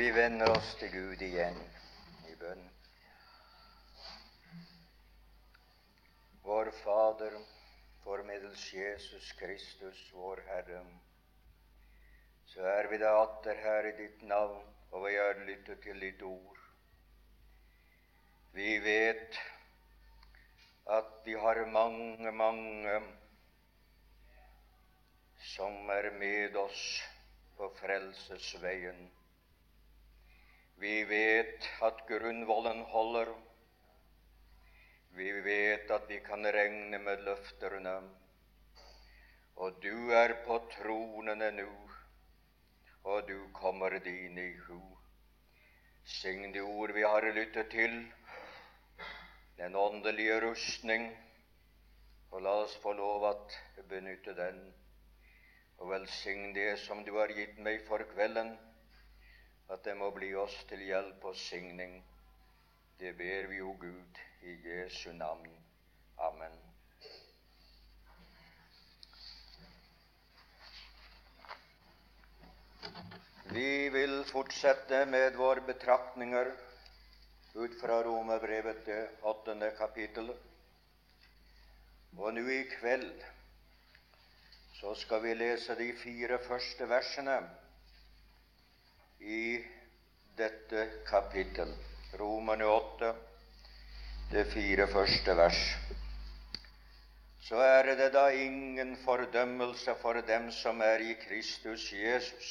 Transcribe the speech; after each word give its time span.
Vi 0.00 0.10
vender 0.10 0.48
oss 0.48 0.68
til 0.80 0.88
Gud 0.94 1.20
igjen 1.20 1.56
i 2.30 2.34
bønn. 2.40 2.62
Vår 6.46 6.70
Fader, 6.78 7.36
formedels 8.06 8.62
Jesus 8.72 9.26
Kristus, 9.36 10.00
vår 10.16 10.40
Herre, 10.46 10.80
så 12.54 12.64
er 12.78 12.88
vi 12.88 13.02
da 13.04 13.12
atter 13.26 13.60
her 13.66 13.90
i 13.90 13.92
ditt 14.00 14.24
navn, 14.32 14.64
og 14.88 15.04
vi 15.04 15.14
har 15.18 15.44
lyttet 15.50 15.84
til 15.84 16.00
ditt 16.06 16.24
ord. 16.30 16.64
Vi 18.56 18.80
vet 18.88 19.36
at 20.96 21.14
vi 21.28 21.36
har 21.44 21.64
mange, 21.76 22.32
mange 22.40 22.98
som 25.52 25.96
er 26.00 26.12
med 26.24 26.56
oss 26.64 26.90
på 27.60 27.74
frelsesveien. 27.84 29.10
Vi 30.80 31.04
vet 31.04 31.66
at 31.82 31.98
grunnvollen 32.08 32.78
holder. 32.88 33.28
Vi 35.12 35.32
vet 35.44 35.90
at 35.90 36.06
vi 36.08 36.16
kan 36.24 36.46
regne 36.56 36.98
med 36.98 37.20
løfterne. 37.26 37.96
Og 39.56 39.76
du 39.82 40.08
er 40.16 40.32
på 40.46 40.56
tronene 40.72 41.50
nå, 41.58 41.66
og 43.04 43.28
du 43.28 43.50
kommer 43.52 43.98
din 44.06 44.38
i 44.40 44.54
hu. 44.68 44.80
Syng 46.04 46.48
de 46.54 46.64
ord 46.64 46.94
vi 46.96 47.04
har 47.04 47.28
lyttet 47.28 47.68
til, 47.76 48.00
den 49.58 49.76
åndelige 49.76 50.40
rustning, 50.46 51.10
og 52.30 52.40
la 52.42 52.56
oss 52.62 52.78
få 52.80 52.96
lov 52.96 53.28
at 53.34 53.60
benytte 53.92 54.32
den 54.32 54.64
og 55.76 55.92
velsign 55.92 56.54
det 56.56 56.78
som 56.80 57.04
du 57.04 57.14
har 57.18 57.32
gitt 57.36 57.60
meg 57.60 57.84
for 57.88 58.00
kvelden, 58.14 58.56
at 59.70 59.84
det 59.84 59.94
må 59.96 60.10
bli 60.10 60.32
oss 60.34 60.56
til 60.70 60.82
hjelp 60.82 61.24
og 61.30 61.36
signing. 61.38 62.00
Det 62.98 63.14
ber 63.16 63.46
vi 63.50 63.60
jo 63.60 63.76
Gud 63.80 64.18
i 64.42 64.56
Jesu 64.66 65.12
navn. 65.12 65.52
Amen. 66.18 66.58
Vi 73.54 73.88
vil 73.94 74.20
fortsette 74.30 75.04
med 75.10 75.38
våre 75.38 75.62
betraktninger 75.66 76.52
ut 77.54 77.80
fra 77.80 78.02
Romerbrevet, 78.02 78.84
det 78.86 79.00
åttende 79.26 79.72
kapittelet. 79.78 80.36
Og 82.18 82.34
nå 82.34 82.44
i 82.52 82.62
kveld 82.74 83.24
så 84.80 84.94
skal 84.98 85.22
vi 85.24 85.34
lese 85.34 85.74
de 85.78 85.90
fire 86.02 86.38
første 86.44 86.86
versene 86.88 87.40
i 89.20 89.64
dette 90.36 90.86
kapittel. 91.06 91.74
Romerne 92.18 92.64
8, 92.64 93.14
det 94.32 94.44
fire 94.52 94.86
første 94.88 95.36
vers. 95.36 95.60
Så 97.40 97.60
er 97.60 97.94
det 97.98 98.12
da 98.14 98.28
ingen 98.28 98.96
fordømmelse 99.04 99.94
for 100.02 100.20
dem 100.26 100.50
som 100.50 100.80
er 100.80 101.04
i 101.04 101.14
Kristus 101.26 101.92
Jesus. 101.92 102.50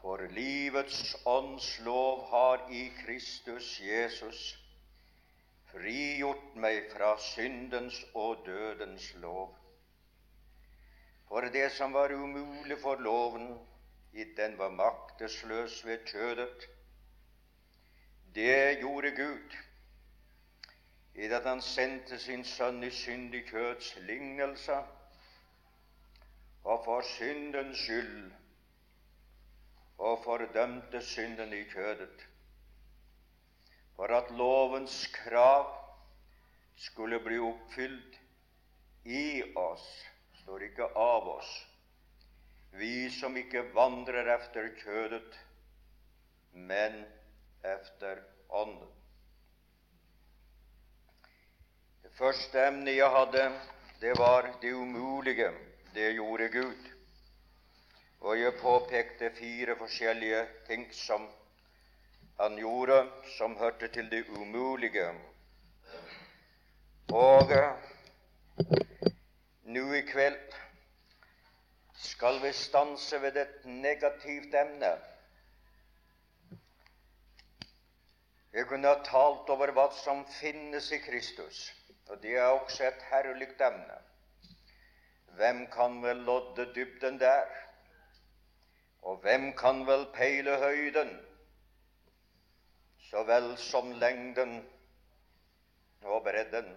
For 0.00 0.20
livets 0.36 1.16
ånds 1.26 1.68
lov 1.80 2.26
har 2.30 2.66
i 2.70 2.88
Kristus 3.04 3.80
Jesus 3.80 4.40
frigjort 5.72 6.56
meg 6.60 6.90
fra 6.92 7.14
syndens 7.18 8.00
og 8.14 8.44
dødens 8.46 9.14
lov. 9.22 9.54
For 11.28 11.48
det 11.52 11.70
som 11.72 11.92
var 11.92 12.12
umulig 12.12 12.78
for 12.82 13.00
loven, 13.00 13.48
i 14.14 14.24
den 14.36 14.58
var 14.58 14.70
maktesløs 14.70 15.84
ved 15.86 16.04
kjødet, 16.06 16.68
det 18.34 18.78
gjorde 18.80 19.10
Gud 19.16 19.56
i 21.14 21.28
det 21.30 21.42
han 21.46 21.62
sendte 21.62 22.18
sin 22.18 22.44
sønn 22.44 22.82
i 22.82 22.90
syndig 22.90 23.44
kjøds 23.50 23.92
lignelse, 24.06 24.78
og 26.64 26.80
for 26.84 27.02
syndens 27.06 27.78
skyld, 27.78 28.32
og 29.98 30.24
fordømte 30.24 31.02
synden 31.02 31.52
i 31.52 31.62
kjødet, 31.70 32.26
for 33.96 34.10
at 34.16 34.30
lovens 34.30 35.06
krav 35.14 35.70
skulle 36.76 37.20
bli 37.22 37.38
oppfylt 37.38 38.18
i 39.04 39.42
oss 39.56 39.86
står 40.42 40.66
ikke 40.66 40.88
av 40.98 41.28
oss, 41.36 41.52
vi 42.78 43.10
som 43.10 43.36
ikke 43.36 43.62
vandrer 43.74 44.28
efter 44.34 44.68
kjødet, 44.80 45.38
men 46.52 47.04
efter 47.64 48.22
Ånden. 48.48 48.90
Det 52.02 52.10
første 52.18 52.66
emnet 52.68 52.96
jeg 52.96 53.10
hadde, 53.10 53.44
det 54.00 54.18
var 54.18 54.50
det 54.62 54.72
umulige. 54.72 55.50
Det 55.94 56.12
gjorde 56.14 56.48
Gud. 56.48 56.90
Og 58.20 58.40
jeg 58.40 58.58
påpekte 58.60 59.30
fire 59.38 59.76
forskjellige 59.78 60.46
ting 60.66 60.86
som 60.94 61.28
han 62.40 62.56
gjorde, 62.58 63.10
som 63.38 63.56
hørte 63.56 63.88
til 63.88 64.10
det 64.10 64.24
umulige. 64.28 65.08
Og 67.12 67.50
nå 69.64 69.92
i 69.92 70.00
kveld 70.12 70.54
skal 72.04 72.42
vi 72.42 72.52
stanse 72.52 73.22
ved 73.22 73.36
et 73.36 73.64
negativt 73.64 74.54
emne. 74.54 74.92
Jeg 78.52 78.66
kunne 78.68 78.88
ha 78.88 79.00
talt 79.06 79.48
over 79.50 79.72
hva 79.74 79.86
som 79.96 80.20
finnes 80.36 80.90
i 80.92 81.00
Kristus, 81.02 81.64
og 82.08 82.20
det 82.22 82.36
er 82.36 82.52
også 82.52 82.84
et 82.86 83.06
herlig 83.10 83.48
emne. 83.66 83.96
Hvem 85.38 85.64
kan 85.72 85.96
vel 86.02 86.22
lodde 86.28 86.68
dybden 86.74 87.18
der? 87.20 87.48
Og 89.02 89.16
hvem 89.24 89.52
kan 89.56 89.82
vel 89.86 90.06
peile 90.14 90.56
høyden, 90.60 91.10
så 93.10 93.24
vel 93.24 93.56
som 93.58 93.90
lengden 94.00 94.60
og 96.02 96.22
bredden? 96.22 96.68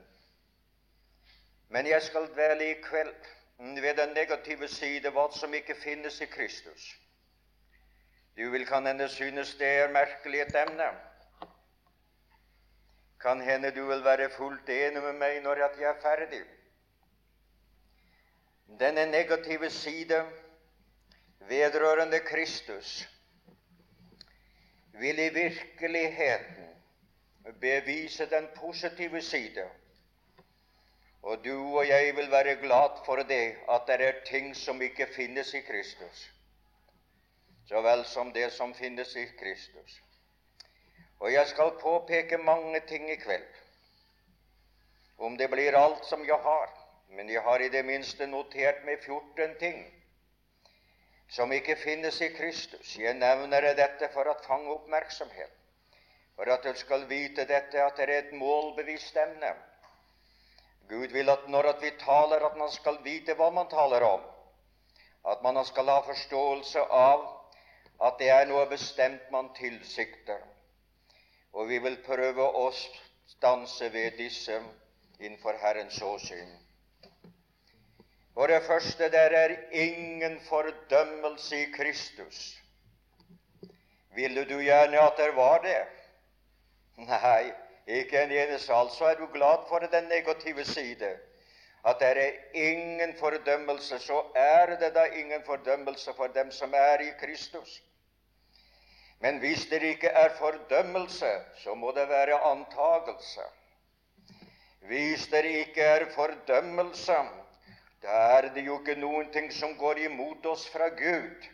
Men 1.69 1.87
jeg 1.87 2.01
skal 2.01 2.31
dvele 2.33 2.71
i 2.71 2.81
kveld 2.81 3.36
ved 3.57 3.97
den 3.97 4.13
negative 4.13 4.67
side 4.67 5.09
hva 5.09 5.27
som 5.33 5.53
ikke 5.53 5.75
finnes 5.75 6.21
i 6.21 6.25
Kristus. 6.25 6.97
Du 8.37 8.49
vil 8.51 8.65
kan 8.65 8.85
hende 8.85 9.09
synes 9.09 9.55
det 9.55 9.67
er 9.67 9.91
merkelig 9.91 10.41
et 10.41 10.55
emne. 10.55 10.89
Kan 13.21 13.41
hende 13.41 13.71
du 13.71 13.87
vil 13.87 14.03
være 14.03 14.29
fullt 14.29 14.69
enig 14.69 15.01
med 15.01 15.17
meg 15.17 15.41
når 15.41 15.63
jeg 15.63 15.89
er 15.89 16.01
ferdig. 16.01 16.43
Denne 18.79 19.05
negative 19.05 19.69
side 19.69 20.21
vedrørende 21.49 22.19
Kristus 22.19 23.09
vil 24.91 25.19
i 25.19 25.29
virkeligheten 25.29 26.69
bevise 27.61 28.29
den 28.29 28.47
positive 28.55 29.21
side 29.21 29.69
og 31.21 31.43
du 31.45 31.77
og 31.77 31.87
jeg 31.87 32.15
vil 32.15 32.31
være 32.31 32.55
glad 32.55 32.99
for 33.05 33.15
det, 33.15 33.55
at 33.69 33.81
det 33.87 34.01
er 34.01 34.23
ting 34.25 34.55
som 34.55 34.81
ikke 34.81 35.07
finnes 35.15 35.53
i 35.53 35.61
Kristus, 35.61 36.31
så 37.67 37.81
vel 37.81 38.05
som 38.05 38.33
det 38.33 38.51
som 38.53 38.73
finnes 38.73 39.15
i 39.15 39.25
Kristus. 39.39 40.01
Og 41.19 41.33
jeg 41.33 41.47
skal 41.47 41.71
påpeke 41.81 42.37
mange 42.37 42.79
ting 42.87 43.11
i 43.11 43.15
kveld. 43.15 43.47
Om 45.17 45.37
det 45.37 45.49
blir 45.49 45.77
alt 45.77 46.05
som 46.05 46.25
jeg 46.25 46.37
har, 46.43 46.69
men 47.09 47.29
jeg 47.29 47.41
har 47.41 47.59
i 47.59 47.69
det 47.69 47.85
minste 47.85 48.27
notert 48.27 48.83
meg 48.85 49.01
14 49.03 49.55
ting 49.59 49.85
som 51.29 51.51
ikke 51.51 51.75
finnes 51.75 52.21
i 52.21 52.29
Kristus. 52.35 52.97
Jeg 52.97 53.13
nevner 53.13 53.73
dette 53.75 54.09
for 54.13 54.29
å 54.29 54.37
fange 54.45 54.71
oppmerksomhet, 54.71 55.51
for 56.35 56.53
at 56.53 56.63
du 56.63 56.75
skal 56.79 57.07
vite 57.09 57.47
dette, 57.49 57.81
at 57.83 57.97
det 57.97 58.07
er 58.07 58.19
et 58.21 58.37
målbevisst 58.37 59.17
emne 59.17 59.55
Gud 60.89 61.11
vil 61.11 61.29
at 61.29 61.47
når 61.51 61.69
at 61.73 61.81
vi 61.81 61.91
taler, 61.99 62.45
at 62.45 62.57
man 62.57 62.71
skal 62.71 62.99
vite 63.03 63.35
hva 63.35 63.49
man 63.51 63.67
taler 63.69 64.03
om. 64.07 64.21
At 65.27 65.43
man 65.43 65.59
skal 65.65 65.89
ha 65.91 65.99
forståelse 66.05 66.79
av 66.79 67.25
at 68.07 68.19
det 68.19 68.29
er 68.29 68.45
noe 68.47 68.67
bestemt 68.69 69.31
man 69.31 69.49
tilsikter. 69.57 70.39
Og 71.53 71.67
vi 71.67 71.79
vil 71.83 71.97
prøve 72.05 72.45
å 72.45 72.69
stanse 73.27 73.89
ved 73.93 74.17
disse 74.21 74.61
innenfor 75.19 75.57
Herrens 75.59 75.99
åsyn. 76.01 76.55
For 78.37 78.47
det 78.47 78.61
første, 78.67 79.09
der 79.09 79.33
er 79.33 79.55
ingen 79.73 80.39
fordømmelse 80.45 81.57
i 81.57 81.71
Kristus. 81.73 82.57
Ville 84.13 84.45
du 84.45 84.59
gjerne 84.61 85.01
at 85.01 85.17
det 85.17 85.31
var 85.35 85.63
det? 85.65 85.79
Nei, 86.97 87.49
ikke 87.87 88.23
en 88.23 88.31
eneste. 88.31 88.73
Altså 88.73 89.05
er 89.05 89.15
du 89.15 89.27
glad 89.33 89.65
for 89.69 89.79
den 89.79 90.03
negative 90.03 90.65
side. 90.65 91.17
At 91.85 91.95
det 91.99 92.07
er 92.07 92.31
ingen 92.53 93.15
fordømmelse, 93.19 93.99
så 93.99 94.21
er 94.35 94.65
det 94.65 94.95
da 94.95 95.03
ingen 95.03 95.43
fordømmelse 95.45 96.13
for 96.15 96.27
dem 96.27 96.51
som 96.51 96.73
er 96.73 96.97
i 96.99 97.11
Kristus. 97.19 97.81
Men 99.19 99.37
hvis 99.37 99.65
det 99.65 99.83
ikke 99.83 100.07
er 100.07 100.29
fordømmelse, 100.39 101.31
så 101.63 101.73
må 101.75 101.91
det 101.91 102.09
være 102.09 102.39
antagelse. 102.51 103.41
Hvis 104.79 105.27
det 105.27 105.45
ikke 105.45 105.81
er 105.81 106.05
fordømmelse, 106.15 107.15
da 108.01 108.07
er 108.07 108.41
det 108.53 108.65
jo 108.65 108.79
ikke 108.79 108.99
noen 109.01 109.31
ting 109.33 109.53
som 109.53 109.77
går 109.77 109.97
imot 109.97 110.45
oss 110.45 110.67
fra 110.69 110.89
Gud. 110.89 111.47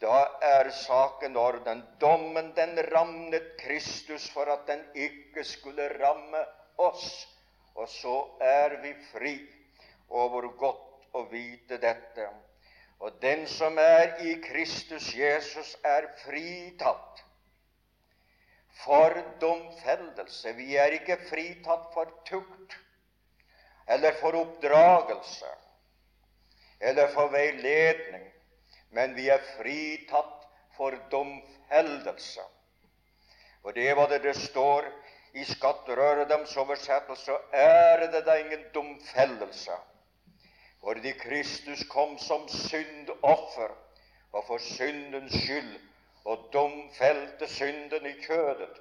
Da 0.00 0.38
er 0.42 0.70
saken 0.70 1.36
orden. 1.36 1.82
Dommen 2.00 2.52
den 2.56 2.78
rammet 2.92 3.54
Kristus 3.60 4.28
for 4.30 4.50
at 4.52 4.66
den 4.68 4.82
ikke 4.94 5.44
skulle 5.44 5.88
ramme 6.00 6.44
oss. 6.76 7.28
Og 7.74 7.88
så 7.88 8.16
er 8.40 8.80
vi 8.82 8.94
fri. 9.12 9.36
Og 10.08 10.30
hvor 10.30 10.50
godt 10.58 11.08
å 11.16 11.24
vite 11.30 11.80
dette. 11.82 12.28
Og 13.00 13.16
den 13.22 13.46
som 13.48 13.78
er 13.78 14.20
i 14.24 14.36
Kristus 14.40 15.10
Jesus, 15.14 15.76
er 15.84 16.08
fritatt 16.24 17.24
for 18.84 19.16
domfellelse. 19.40 20.52
Vi 20.56 20.76
er 20.76 20.96
ikke 20.96 21.18
fritatt 21.28 21.90
for 21.94 22.12
tukt 22.28 22.76
eller 23.88 24.16
for 24.20 24.34
oppdragelse 24.34 25.52
eller 26.80 27.12
for 27.14 27.30
veiledning, 27.32 28.26
men 28.96 29.14
vi 29.16 29.28
er 29.28 29.42
fritatt 29.56 30.46
for 30.76 30.96
domfellelse. 31.12 32.44
Og 33.64 33.74
det 33.76 33.90
hva 33.98 34.06
det, 34.08 34.22
det 34.24 34.36
står 34.38 34.88
i 35.36 35.44
Skatterøredems 35.44 36.54
oversettelse, 36.62 37.36
er 37.52 38.06
det 38.12 38.24
da 38.24 38.38
ingen 38.40 38.64
domfellelse 38.74 39.76
fordi 40.86 41.10
Kristus 41.18 41.80
kom 41.90 42.12
som 42.22 42.44
syndoffer 42.46 43.72
og 44.30 44.44
for 44.46 44.62
syndens 44.62 45.34
skyld 45.34 45.72
og 46.30 46.44
domfelte 46.54 47.48
synden 47.50 48.06
i 48.06 48.12
kjødet 48.22 48.78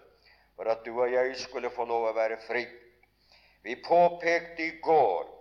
for 0.56 0.70
at 0.70 0.86
du 0.86 0.92
og 1.00 1.10
jeg 1.10 1.34
skulle 1.42 1.72
få 1.74 1.88
lov 1.90 2.06
å 2.12 2.14
være 2.14 2.38
fri. 2.46 2.62
Vi 3.66 3.76
påpekte 3.82 4.68
i 4.68 4.78
går 4.86 5.32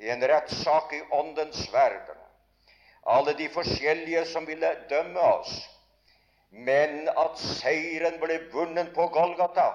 i 0.00 0.08
en 0.14 0.24
rettssak 0.24 0.94
i 0.96 1.02
Åndens 1.20 1.66
verden 1.72 2.09
alle 3.10 3.34
de 3.38 3.48
forskjellige 3.50 4.24
som 4.30 4.46
ville 4.46 4.70
dømme 4.90 5.20
oss, 5.20 5.52
men 6.50 7.08
at 7.18 7.38
seieren 7.38 8.18
ble 8.22 8.38
vunnet 8.52 8.92
på 8.94 9.06
Golgata, 9.14 9.70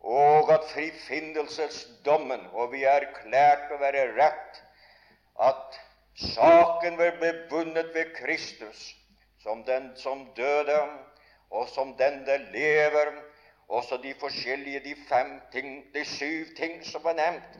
og 0.00 0.52
at 0.54 0.64
frifinnelsesdommen, 0.70 2.46
og 2.52 2.72
vi 2.72 2.84
er 2.88 3.06
erklært 3.08 3.72
å 3.74 3.80
være 3.82 4.06
rett 4.16 4.60
at 5.40 5.80
saken 6.34 6.96
ble 7.00 7.32
vunnet 7.50 7.90
ved 7.94 8.14
Kristus, 8.16 8.90
som 9.42 9.64
den 9.66 9.90
som 9.96 10.28
døde, 10.36 10.78
og 11.50 11.68
som 11.68 11.96
den 11.98 12.22
det 12.26 12.40
lever, 12.54 13.12
også 13.68 13.96
de 14.02 14.14
forskjellige, 14.20 14.80
de 14.80 14.94
fem 15.08 15.40
ting, 15.52 15.84
de 15.94 16.04
syv 16.04 16.54
ting 16.56 16.80
som 16.86 17.02
var 17.04 17.14
nevnt, 17.18 17.58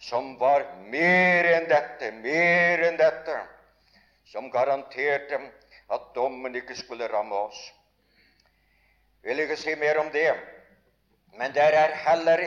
som 0.00 0.34
var 0.40 0.66
mer 0.92 1.48
enn 1.52 1.68
dette, 1.70 2.10
mer 2.20 2.84
enn 2.90 2.98
dette, 3.00 3.36
som 4.26 4.50
garanterte 4.50 5.38
at 5.90 6.12
dommen 6.14 6.54
ikke 6.58 6.76
skulle 6.76 7.08
ramme 7.12 7.34
oss. 7.46 7.58
Jeg 9.22 9.34
vil 9.34 9.44
ikke 9.46 9.58
si 9.58 9.74
mer 9.78 9.98
om 10.02 10.10
det, 10.14 10.30
men 11.38 11.54
der 11.54 11.74
er 11.78 11.94
heller 12.08 12.44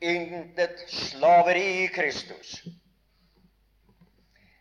intet 0.00 0.84
slaveri 0.88 1.84
i 1.84 1.86
Kristus. 1.92 2.58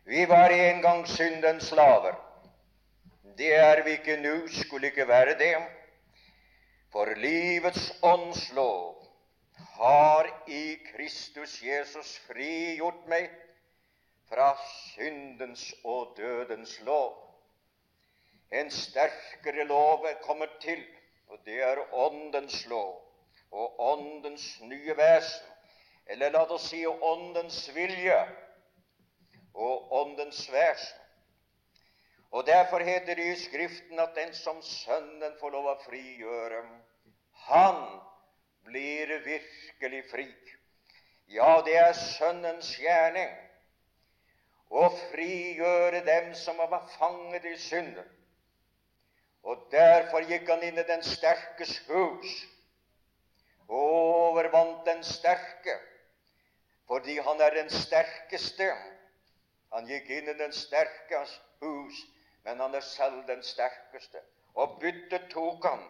Vi 0.07 0.23
var 0.29 0.49
en 0.49 0.81
gang 0.81 1.07
syndens 1.07 1.67
slaver. 1.71 2.15
Det 3.37 3.53
er 3.55 3.83
vi 3.83 3.97
ikke 3.99 4.17
nå, 4.21 4.47
skulle 4.47 4.87
ikke 4.87 5.07
være 5.07 5.35
det. 5.39 5.55
For 6.91 7.11
livets 7.19 7.91
åndslov 8.01 8.95
har 9.77 10.29
i 10.47 10.77
Kristus 10.93 11.59
Jesus 11.61 12.15
frigjort 12.27 13.03
meg 13.11 13.27
fra 14.29 14.57
syndens 14.93 15.73
og 15.83 16.13
dødens 16.17 16.81
lov. 16.81 17.15
En 18.51 18.71
sterkere 18.71 19.63
lov 19.63 20.05
er 20.05 20.21
kommet 20.21 20.49
til, 20.61 20.83
og 21.27 21.39
det 21.45 21.61
er 21.63 21.93
Åndens 21.93 22.65
lov 22.67 23.03
og 23.51 23.79
Åndens 23.79 24.61
nye 24.61 24.97
vesen, 24.97 25.47
eller 26.07 26.31
la 26.31 26.43
oss 26.51 26.69
si 26.71 26.85
Åndens 26.85 27.59
vilje 27.75 28.19
og 29.53 29.91
Åndens 30.01 30.47
vesen. 30.51 31.03
Og 32.31 32.45
Derfor 32.47 32.79
heter 32.83 33.15
det 33.15 33.25
i 33.31 33.39
Skriften 33.39 33.99
at 33.99 34.15
den 34.15 34.33
som 34.35 34.59
Sønnen 34.61 35.35
får 35.39 35.51
lov 35.51 35.69
å 35.71 35.77
frigjøre, 35.85 36.63
han 37.47 37.83
blir 38.67 39.13
virkelig 39.23 40.03
fri. 40.11 40.27
Ja, 41.31 41.61
det 41.65 41.77
er 41.79 41.93
Sønnens 41.95 42.73
gjerning 42.79 43.31
å 44.69 44.87
frigjøre 45.09 46.03
dem 46.05 46.33
som 46.35 46.57
var 46.57 46.87
fanget 46.97 47.45
i 47.45 47.55
synden. 47.61 48.07
Og 49.47 49.67
derfor 49.71 50.25
gikk 50.27 50.49
han 50.51 50.63
inn 50.67 50.79
i 50.79 50.87
den 50.87 51.03
sterkes 51.05 51.77
hus 51.87 52.33
og 53.67 53.79
overvant 53.79 54.85
den 54.87 55.03
sterke, 55.03 55.75
fordi 56.87 57.17
han 57.19 57.41
er 57.43 57.55
den 57.55 57.69
sterkeste. 57.71 58.67
Han 59.75 59.87
gikk 59.87 60.09
inn 60.15 60.31
i 60.31 60.37
den 60.39 60.53
sterkes 60.55 61.33
hus, 61.63 61.97
men 62.43 62.59
han 62.63 62.75
er 62.75 62.83
selv 62.83 63.25
den 63.27 63.43
sterkeste. 63.43 64.23
Og 64.55 64.79
byttet 64.81 65.27
tok 65.31 65.67
han 65.67 65.83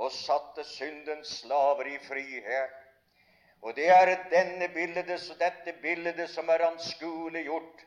og 0.00 0.12
satte 0.16 0.64
syndens 0.64 1.40
slaver 1.42 1.92
i 1.92 1.98
frihet. 2.06 2.76
Og 3.60 3.76
det 3.76 3.90
er 3.92 4.14
denne 4.32 4.70
bildet, 4.72 5.12
dette 5.38 5.74
bildet 5.82 6.24
som 6.32 6.48
er 6.48 6.64
anskueliggjort 6.70 7.84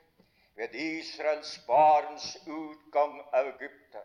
ved 0.56 0.76
Israels 0.76 1.68
barns 1.68 2.38
utgang 2.46 3.22
av 3.32 3.48
Egypten. 3.48 4.02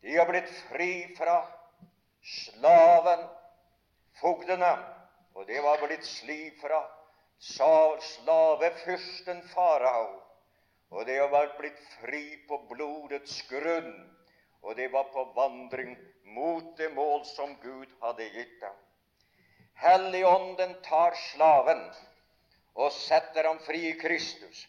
De 0.00 0.16
har 0.16 0.26
blitt 0.26 0.50
fri 0.68 1.14
fra 1.18 1.46
slaven, 2.22 3.26
fogdene, 4.20 4.78
og 5.34 5.46
det 5.46 5.60
var 5.62 5.78
blitt 5.82 6.06
sli 6.06 6.50
fra 6.60 6.82
slavefyrsten 7.38 9.42
farao, 9.52 10.22
og 10.90 11.06
de 11.06 11.18
var 11.30 11.52
blitt 11.58 11.80
fri 11.98 12.38
på 12.48 12.58
blodets 12.70 13.42
grunn, 13.50 13.92
og 14.62 14.76
de 14.76 14.88
var 14.90 15.10
på 15.14 15.24
vandring 15.36 15.96
mot 16.34 16.76
det 16.78 16.90
mål 16.94 17.24
som 17.26 17.54
Gud 17.62 17.90
hadde 18.02 18.26
gitt 18.34 18.60
dem. 18.62 18.74
Helligånden 19.78 20.74
tar 20.82 21.14
slaven 21.28 21.84
og 22.74 22.90
setter 22.94 23.46
ham 23.46 23.58
fri 23.62 23.88
i 23.92 23.98
Kristus. 23.98 24.66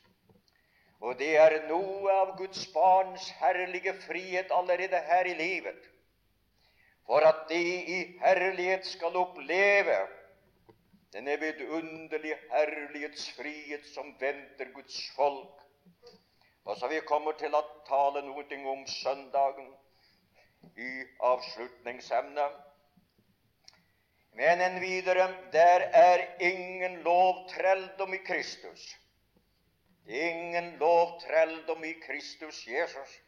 Og 0.99 1.15
det 1.19 1.31
er 1.39 1.55
noe 1.69 2.11
av 2.11 2.35
Guds 2.37 2.65
barns 2.73 3.29
herlige 3.39 3.93
frihet 4.03 4.51
allerede 4.51 4.99
her 5.07 5.29
i 5.31 5.35
livet. 5.39 5.79
For 7.07 7.23
at 7.25 7.45
de 7.49 7.61
i 7.95 7.99
herlighet 8.21 8.85
skal 8.85 9.15
oppleve 9.17 9.95
denne 11.13 11.39
vidunderlige 11.41 12.37
herlighetsfrihet 12.51 13.87
som 13.93 14.11
venter 14.19 14.69
Guds 14.75 14.99
folk. 15.15 15.55
Og 16.65 16.77
så 16.77 16.87
vi 16.91 16.99
kommer 17.07 17.33
til 17.39 17.55
å 17.55 17.63
tale 17.87 18.21
noe 18.27 18.43
om 18.73 18.83
søndagen 18.87 19.71
i 20.77 20.91
avslutningsemnet. 21.31 22.59
Men 24.37 24.61
en 24.61 24.81
videre 24.81 25.31
der 25.51 25.87
er 25.97 26.27
ingen 26.39 27.01
lovtrelldom 27.07 28.13
i 28.13 28.21
Kristus. 28.27 28.83
Ingen 30.09 30.77
lovtrelldom 30.77 31.83
i 31.85 31.93
Kristus 31.93 32.67
Jesus. 32.67 33.19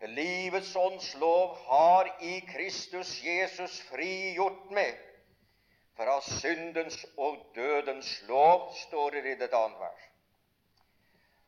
Livets 0.00 0.76
ånds 0.76 1.14
lov 1.14 1.56
har 1.66 2.10
i 2.20 2.40
Kristus 2.40 3.14
Jesus 3.24 3.80
frigjort 3.88 4.70
meg 4.76 4.98
fra 5.96 6.18
syndens 6.20 6.98
og 7.16 7.38
dødens 7.54 8.10
lov, 8.28 8.74
står 8.74 9.10
det 9.10 9.24
i 9.24 9.34
det 9.40 9.48
annet 9.56 9.80
vers. 9.80 10.04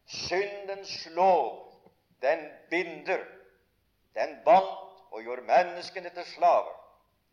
Syndens 0.06 0.94
lov, 1.16 1.72
den 2.22 2.48
binder, 2.70 3.24
den 4.14 4.36
bandt 4.44 5.02
og 5.10 5.22
gjorde 5.22 5.42
menneskene 5.42 6.10
til 6.14 6.24
slaver, 6.24 6.72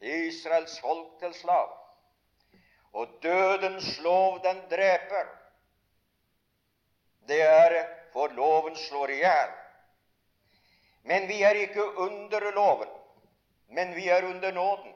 Israels 0.01 0.79
folk 0.79 1.19
til 1.19 1.33
slaver. 1.33 1.77
Og 2.93 3.07
dødens 3.23 3.99
lov, 4.03 4.43
den 4.43 4.65
dreper. 4.71 5.40
Det 7.31 7.39
er 7.47 7.75
for 8.11 8.33
loven 8.35 8.75
slår 8.75 9.13
i 9.15 9.21
hjel. 9.21 9.51
Men 11.07 11.27
vi 11.29 11.39
er 11.47 11.57
ikke 11.63 11.85
under 12.05 12.51
loven, 12.55 12.89
men 13.71 13.95
vi 13.95 14.09
er 14.11 14.27
under 14.27 14.51
nåden. 14.51 14.91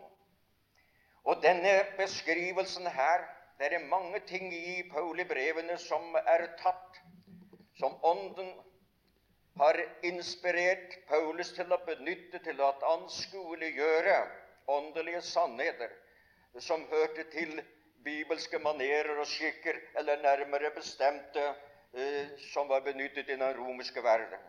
Og 1.25 1.42
denne 1.44 1.80
beskrivelsen 1.98 2.88
her 2.88 3.32
Det 3.60 3.70
er 3.74 3.86
mange 3.88 4.20
ting 4.27 4.50
i 4.54 4.82
Pauli-brevene 4.92 5.77
som 5.80 6.15
er 6.20 6.42
tatt, 6.60 6.98
som 7.80 7.94
Ånden 8.04 8.50
har 9.62 9.80
inspirert 10.04 10.98
Paulus 11.08 11.54
til 11.56 11.72
å 11.72 11.77
benytte 11.88 12.42
til 12.44 12.60
at 12.60 12.84
han 12.84 13.06
skulle 13.08 13.70
gjøre 13.77 14.18
åndelige 14.75 15.22
sannheter 15.24 15.94
som 16.60 16.84
hørte 16.92 17.24
til 17.32 17.62
bibelske 18.04 18.60
manerer 18.60 19.15
og 19.15 19.27
skikker, 19.27 19.80
eller 19.96 20.20
nærmere 20.20 20.74
bestemte 20.75 21.46
som 22.38 22.68
var 22.68 22.82
benyttet 22.82 23.30
i 23.30 23.36
den 23.36 23.54
romerske 23.54 24.04
verden. 24.04 24.40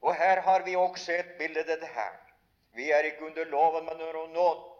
Og 0.00 0.14
her 0.14 0.40
har 0.40 0.62
vi 0.62 0.76
også 0.76 1.12
et 1.12 1.34
bilde 1.38 1.60
av 1.60 1.80
det 1.80 1.88
her. 1.88 2.16
Vi 2.74 2.90
er 2.90 3.08
ikke 3.08 3.24
under 3.24 3.44
loven, 3.44 3.84
men 3.84 4.00
under 4.00 4.26
nåden. 4.32 4.70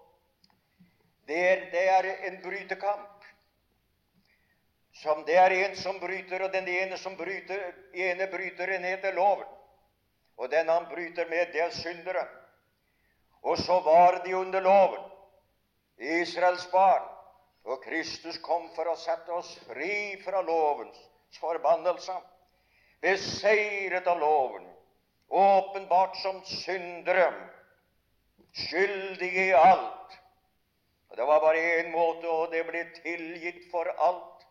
Det 1.29 1.39
er, 1.51 1.71
det 1.73 1.89
er 1.89 2.09
en 2.29 2.41
brytekamp. 2.43 3.25
Som 4.93 5.25
det 5.25 5.37
er 5.37 5.51
en 5.51 5.77
som 5.77 5.99
bryter, 6.01 6.45
og 6.45 6.53
den 6.53 6.69
ene 6.69 6.99
som 6.99 7.17
bryter, 7.17 7.73
ene 7.95 8.27
bryteren 8.31 8.85
heter 8.85 9.13
loven. 9.13 9.49
Og 10.37 10.51
den 10.51 10.69
han 10.69 10.87
bryter 10.91 11.29
med, 11.29 11.53
det 11.53 11.63
er 11.63 11.71
synderen. 11.71 12.29
Og 13.43 13.59
så 13.59 13.81
var 13.81 14.23
de 14.25 14.37
under 14.37 14.61
loven, 14.61 15.11
Israels 15.99 16.67
barn. 16.67 17.09
Og 17.65 17.83
Kristus 17.85 18.39
kom 18.39 18.69
for 18.77 18.89
å 18.89 18.97
sette 19.01 19.33
oss 19.33 19.55
fri 19.65 20.21
fra 20.25 20.43
lovens 20.45 20.99
forbannelse. 21.39 22.15
Beseiret 23.01 24.07
av 24.07 24.21
loven, 24.21 24.65
åpenbart 25.29 26.17
som 26.17 26.45
syndere, 26.45 27.33
skyldige 28.53 29.49
i 29.49 29.53
alt. 29.53 30.19
Og 31.11 31.17
Det 31.17 31.27
var 31.27 31.41
bare 31.41 31.81
én 31.81 31.91
måte, 31.91 32.29
og 32.29 32.51
det 32.51 32.65
ble 32.67 32.85
tilgitt 33.03 33.71
for 33.71 33.87
alt. 33.99 34.47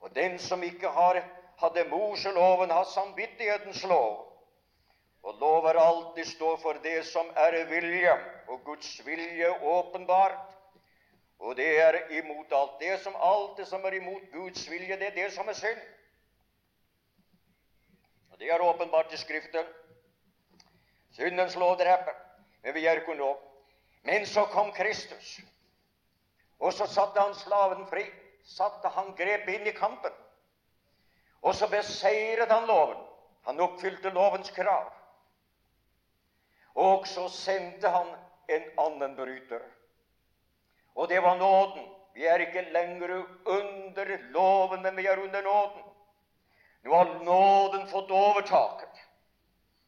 Og 0.00 0.14
den 0.14 0.38
som 0.38 0.62
ikke 0.62 0.88
har, 0.88 1.22
hadde 1.58 1.88
Moseloven, 1.88 2.70
har 2.70 2.84
samvittighetens 2.84 3.84
lov. 3.84 4.28
Og 5.22 5.34
lover 5.40 5.78
alltid 5.78 6.24
stå 6.26 6.56
for 6.62 6.78
det 6.82 7.04
som 7.06 7.26
er 7.36 7.64
vilje, 7.70 8.14
og 8.48 8.64
Guds 8.64 9.06
vilje 9.06 9.50
åpenbart. 9.62 10.51
Og 11.42 11.56
det 11.58 11.68
er 11.80 11.98
imot 12.18 12.52
alt. 12.54 12.78
Det 12.80 13.00
som 13.02 13.16
alltid 13.18 13.66
som 13.66 13.84
er 13.84 13.98
imot 13.98 14.22
Guds 14.32 14.64
vilje, 14.70 14.98
det 14.98 15.10
er 15.10 15.16
det 15.16 15.32
som 15.34 15.48
er 15.48 15.58
synd. 15.58 15.80
Og 18.32 18.38
Det 18.38 18.50
er 18.50 18.62
åpenbart 18.62 19.12
i 19.12 19.16
Skriften. 19.16 19.66
Syndens 21.12 21.56
lov 21.56 21.76
dreper, 21.76 22.14
men 22.62 22.74
vi 22.74 22.80
gjør 22.80 23.00
ikke 23.02 23.14
lov. 23.14 23.38
Men 24.02 24.26
så 24.26 24.44
kom 24.44 24.72
Kristus, 24.72 25.40
og 26.58 26.72
så 26.72 26.86
satte 26.86 27.20
han 27.20 27.34
slaven 27.34 27.86
fri 27.86 28.06
satte 28.44 28.88
han 28.88 29.14
grep 29.16 29.48
inn 29.48 29.66
i 29.66 29.74
kampen. 29.76 30.12
Og 31.42 31.54
så 31.54 31.68
beseiret 31.70 32.50
han 32.50 32.66
loven. 32.66 32.98
Han 33.46 33.60
oppfylte 33.60 34.12
lovens 34.14 34.50
krav. 34.54 34.92
Og 36.74 37.06
så 37.06 37.26
sendte 37.28 37.90
han 37.90 38.12
en 38.48 38.68
annen 38.78 39.16
bryter. 39.16 39.64
Og 40.94 41.08
det 41.08 41.22
var 41.22 41.36
nåden. 41.36 41.88
Vi 42.14 42.26
er 42.28 42.44
ikke 42.44 42.66
lenger 42.72 43.14
under 43.46 44.18
loven, 44.32 44.82
men 44.82 44.96
vi 44.96 45.06
er 45.06 45.22
under 45.22 45.42
nåden. 45.42 45.82
Nå 46.82 46.94
har 46.94 47.24
nåden 47.24 47.86
fått 47.88 48.10
overtaket. 48.10 49.02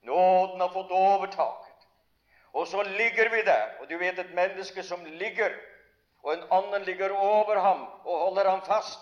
Nåden 0.03 0.61
har 0.61 0.69
fått 0.69 0.91
overtaket. 0.91 1.87
Og 2.53 2.67
så 2.69 2.83
ligger 2.83 3.31
vi 3.31 3.43
der. 3.43 3.77
Og 3.81 3.89
du 3.91 3.99
vet 3.99 4.19
et 4.19 4.35
menneske 4.35 4.83
som 4.83 5.05
ligger 5.05 5.53
og 6.25 6.33
en 6.33 6.45
annen 6.51 6.85
ligger 6.89 7.13
over 7.13 7.59
ham 7.61 7.83
og 8.05 8.19
holder 8.19 8.51
ham 8.51 8.63
fast. 8.65 9.01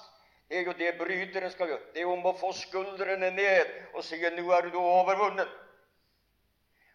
Det 0.49 0.59
er 0.59 0.65
jo 0.67 0.73
det 0.79 0.99
bryteren 0.99 1.51
skal 1.51 1.69
gjøre. 1.71 1.93
Det 1.95 2.03
er 2.03 2.11
om 2.11 2.27
å 2.27 2.35
få 2.37 2.51
skuldrene 2.53 3.31
ned 3.31 3.71
og 3.95 4.05
si 4.05 4.19
'Nå 4.19 4.51
er 4.53 4.69
du 4.71 4.79
overvunnet'. 4.79 5.59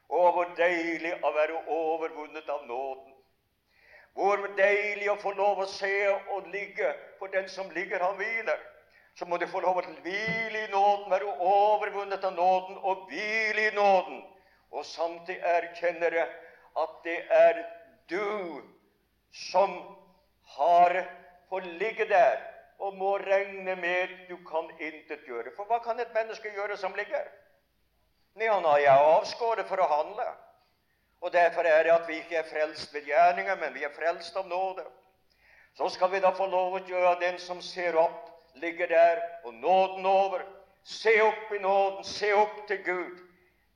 Å, 0.09 0.31
hvor 0.31 0.51
deilig 0.57 1.13
å 1.23 1.31
være 1.31 1.63
overvunnet 1.67 2.49
av 2.49 2.65
nåden. 2.67 3.13
Hvor 4.17 4.47
deilig 4.57 5.11
å 5.11 5.19
få 5.21 5.31
lov 5.37 5.59
å 5.61 5.67
se 5.69 5.93
og 6.09 6.47
ligge, 6.49 6.89
for 7.19 7.29
den 7.29 7.45
som 7.53 7.69
ligger, 7.71 8.01
han 8.01 8.17
hviler. 8.17 8.57
Så 9.17 9.25
må 9.25 9.37
du 9.37 9.45
få 9.49 9.61
lov 9.61 9.77
til 9.81 9.93
å 9.93 10.01
hvile 10.05 10.63
i 10.63 10.71
nåden, 10.71 11.11
være 11.11 11.35
overvunnet 11.41 12.25
av 12.25 12.33
nåden 12.33 12.79
og 12.81 13.05
hvile 13.09 13.67
i 13.67 13.75
nåden. 13.75 14.23
Og 14.73 14.85
samtidig 14.85 15.37
erkjenne 15.45 16.25
at 16.77 16.97
det 17.05 17.17
er 17.33 17.61
du 18.09 18.61
som 19.33 19.73
har 20.57 20.97
fått 21.49 21.65
ligge 21.81 22.05
der 22.09 22.41
og 22.77 22.97
må 22.97 23.15
regne 23.17 23.75
med 23.75 24.13
du 24.29 24.37
kan 24.49 24.69
intet 24.77 25.25
gjøre. 25.25 25.53
For 25.55 25.65
hva 25.65 25.79
kan 25.83 25.99
et 25.99 26.13
menneske 26.13 26.53
gjøre 26.53 26.77
som 26.77 26.93
ligger? 26.97 27.25
Nei, 28.37 28.49
han 28.49 28.65
har 28.65 28.81
jeg 28.81 29.09
avskåret 29.13 29.65
for 29.69 29.81
å 29.81 29.89
handle. 29.89 30.27
Og 31.21 31.33
Derfor 31.33 31.61
er 31.61 31.83
det 31.83 31.91
at 31.91 32.07
vi 32.07 32.15
ikke 32.21 32.35
er 32.35 32.49
frelst 32.49 32.93
ved 32.93 33.01
gjerninger, 33.01 33.55
men 33.55 33.73
vi 33.73 33.83
er 33.83 33.93
frelst 33.95 34.35
av 34.37 34.47
nåde. 34.47 34.85
Så 35.77 35.89
skal 35.89 36.11
vi 36.11 36.19
da 36.19 36.31
få 36.33 36.45
lov 36.49 36.77
å 36.77 36.83
gjøre 36.89 37.19
den 37.21 37.39
som 37.39 37.61
ser 37.61 37.97
opp, 37.97 38.29
ligger 38.57 38.89
der, 38.89 39.21
og 39.45 39.53
nåden 39.53 40.05
over. 40.05 40.45
Se 40.83 41.13
opp 41.21 41.51
i 41.53 41.59
nåden, 41.61 42.03
se 42.03 42.31
opp 42.33 42.63
til 42.67 42.83
Gud. 42.85 43.17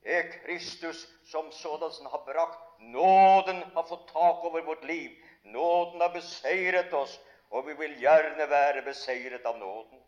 Er 0.05 0.31
Kristus 0.31 1.07
som 1.29 1.51
sådan 1.51 2.07
har 2.11 2.23
brakt 2.25 2.79
nåden, 2.79 3.63
har 3.73 3.83
fått 3.83 4.07
tak 4.13 4.45
over 4.45 4.61
vårt 4.61 4.83
liv. 4.83 5.11
Nåden 5.43 6.01
har 6.01 6.09
beseiret 6.09 6.93
oss, 6.93 7.19
og 7.49 7.67
vi 7.67 7.73
vil 7.73 7.99
gjerne 8.01 8.49
være 8.49 8.81
beseiret 8.81 9.45
av 9.45 9.59
nåden. 9.59 9.99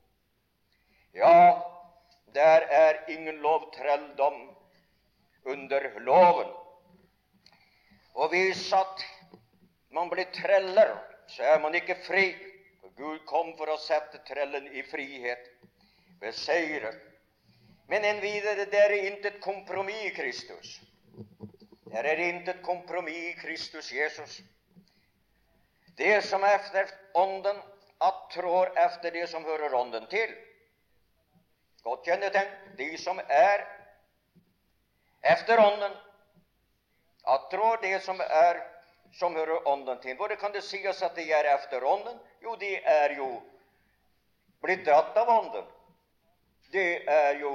Ja, 1.13 1.61
der 2.33 2.65
er 2.69 3.03
ingen 3.07 3.35
lovtrelldom 3.35 4.49
under 5.45 5.99
loven. 5.99 6.62
Og 8.13 8.29
hvis 8.29 8.67
at 8.73 9.05
man 9.93 10.09
blir 10.09 10.29
treller, 10.33 10.95
så 11.27 11.43
er 11.43 11.59
man 11.59 11.75
ikke 11.75 11.97
fri. 12.07 12.27
For 12.81 12.93
Gud 12.97 13.19
kom 13.29 13.53
for 13.57 13.71
å 13.73 13.79
sette 13.81 14.21
trellen 14.27 14.67
i 14.73 14.83
frihet, 14.85 15.49
beseire. 16.21 16.93
Men 17.89 18.05
en 18.05 18.21
videre, 18.21 18.65
det 18.69 18.79
er 18.79 18.95
intet 19.09 19.41
kompromiss 19.41 20.07
i 20.07 20.15
Kristus. 20.15 20.79
Det 21.93 22.01
er 22.01 22.21
intet 22.29 22.61
kompromiss 22.65 23.33
i 23.33 23.35
Kristus 23.41 23.91
Jesus. 23.93 24.39
Det 25.97 26.21
som 26.25 26.43
er 26.43 26.55
efter 26.55 26.89
Ånden, 27.13 27.59
at 28.01 28.23
trår 28.33 28.71
efter 28.85 29.11
det 29.11 29.27
som 29.29 29.45
hører 29.45 29.73
Ånden 29.77 30.07
til. 30.09 30.31
Godt 31.83 32.05
kjennetegn. 32.07 32.49
De 32.77 32.97
som 32.97 33.19
er 33.29 33.65
efter 35.21 35.59
Ånden, 35.59 35.93
attrår 37.23 37.77
det 37.81 37.99
som 38.03 38.19
er 38.21 38.61
som 39.13 39.35
hører 39.35 39.67
Ånden 39.67 39.99
til. 40.01 40.15
Hvordan 40.17 40.37
kan 40.37 40.53
det 40.53 40.63
sies 40.63 41.01
at 41.01 41.15
de 41.15 41.31
er 41.31 41.55
efter 41.55 41.83
Ånden? 41.83 42.19
Jo, 42.41 42.55
de 42.55 42.75
er 42.75 43.13
jo 43.17 43.27
blitt 44.61 44.85
dratt 44.85 45.17
av 45.17 45.29
Ånden. 45.29 45.65
De 46.73 46.85
er 47.07 47.37
jo 47.41 47.53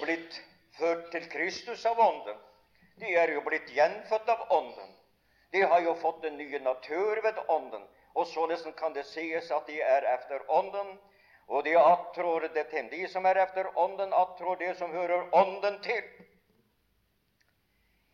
blitt 0.00 0.40
ført 0.78 1.10
til 1.12 1.28
Kristus 1.30 1.84
av 1.86 2.00
Ånden. 2.00 2.38
De 2.96 3.14
er 3.16 3.34
jo 3.34 3.42
blitt 3.44 3.68
gjenfødt 3.74 4.28
av 4.28 4.46
Ånden. 4.50 4.94
De 5.52 5.62
har 5.62 5.80
jo 5.84 5.94
fått 6.00 6.22
den 6.22 6.38
nye 6.40 6.58
natur 6.64 7.20
ved 7.22 7.38
Ånden. 7.48 7.84
Og 8.14 8.26
således 8.26 8.64
kan 8.76 8.92
det 8.92 9.04
sies 9.08 9.50
at 9.50 9.66
de 9.66 9.80
er 9.80 10.04
efter 10.14 10.50
Ånden, 10.50 10.98
og 11.48 11.64
de 11.64 11.76
attrår 11.76 12.48
det 12.54 12.66
til. 12.70 12.88
De 12.90 13.08
som 13.08 13.26
er 13.26 13.40
efter 13.42 13.68
Ånden, 13.78 14.12
attrår 14.12 14.56
det 14.56 14.76
som 14.78 14.92
hører 14.92 15.28
Ånden 15.36 15.80
til. 15.82 16.04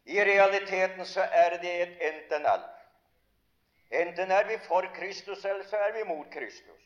I 0.09 0.25
realiteten 0.25 1.05
så 1.07 1.21
er 1.21 1.59
det 1.63 1.75
et 1.83 2.05
enten-eller. 2.09 2.69
Enten 3.91 4.31
er 4.33 4.47
vi 4.49 4.57
for 4.65 4.87
Kristus, 4.97 5.45
eller 5.45 5.65
så 5.69 5.77
er 5.77 5.93
vi 5.93 6.05
mot 6.09 6.27
Kristus. 6.33 6.83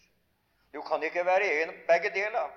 Du 0.75 0.83
kan 0.83 1.03
ikke 1.03 1.27
være 1.27 1.63
en, 1.63 1.75
begge 1.89 2.11
deler. 2.15 2.51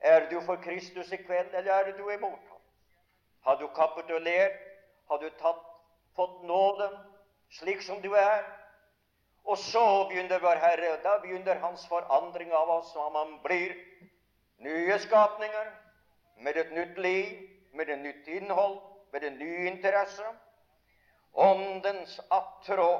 Er 0.00 0.28
du 0.30 0.40
for 0.46 0.56
Kristus 0.64 1.12
i 1.12 1.16
kveld, 1.16 1.54
eller 1.54 1.72
er 1.72 1.92
du 1.96 2.10
imot 2.10 2.42
ham? 2.50 2.62
Har 3.46 3.56
du 3.56 3.66
kapitulert? 3.76 4.58
Har 5.10 5.18
du 5.18 5.30
tatt 5.38 5.66
fått 6.16 6.42
nåden 6.42 6.96
slik 7.50 7.82
som 7.82 8.02
du 8.02 8.14
er. 8.14 8.44
Og 9.44 9.58
så 9.58 10.08
begynner 10.08 10.42
vår 10.42 10.60
Herre, 10.62 10.96
da 11.02 11.16
begynner 11.22 11.60
Hans 11.62 11.86
forandring 11.88 12.52
av 12.52 12.68
oss, 12.70 12.92
hva 12.94 13.08
man 13.14 13.38
blir 13.44 13.72
nye 14.60 14.98
skapninger 15.00 15.70
med 16.44 16.56
et 16.60 16.74
nytt 16.76 16.98
liv, 17.00 17.30
med 17.74 17.88
et 17.88 18.02
nytt 18.04 18.28
innhold, 18.28 18.78
med 19.12 19.24
en 19.24 19.38
ny 19.38 19.66
interesse. 19.66 20.24
Åndens 21.32 22.20
attrå, 22.30 22.90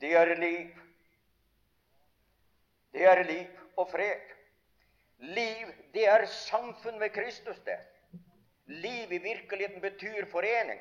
det 0.00 0.12
er 0.16 0.36
liv. 0.36 0.70
Det 2.92 3.04
er 3.04 3.22
liv 3.22 3.46
og 3.76 3.90
fred. 3.90 4.34
Liv, 5.18 5.66
det 5.94 6.06
er 6.08 6.26
samfunn 6.26 6.98
med 6.98 7.10
Kristus, 7.10 7.58
det. 7.66 7.78
Liv 8.66 9.12
i 9.12 9.18
virkeligheten 9.18 9.80
betyr 9.80 10.26
forening. 10.30 10.80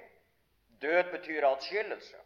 Død 0.81 1.11
betyr 1.11 1.47
atskillelse. 1.47 2.17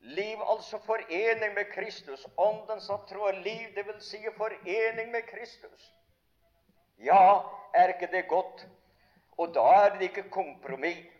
Liv, 0.00 0.38
altså 0.50 0.78
forening 0.84 1.54
med 1.54 1.64
Kristus. 1.72 2.26
Åndens 2.36 2.88
er 2.88 3.42
liv, 3.42 3.68
vil 3.86 4.00
si 4.00 4.18
forening 4.36 5.10
med 5.10 5.22
Kristus. 5.22 5.92
Ja, 6.98 7.40
er 7.74 7.88
ikke 7.88 8.16
det 8.16 8.28
godt. 8.28 8.66
Og 9.38 9.54
da 9.54 9.64
er 9.84 9.94
det 9.94 10.10
ikke 10.10 10.28
kompromiss. 10.30 11.10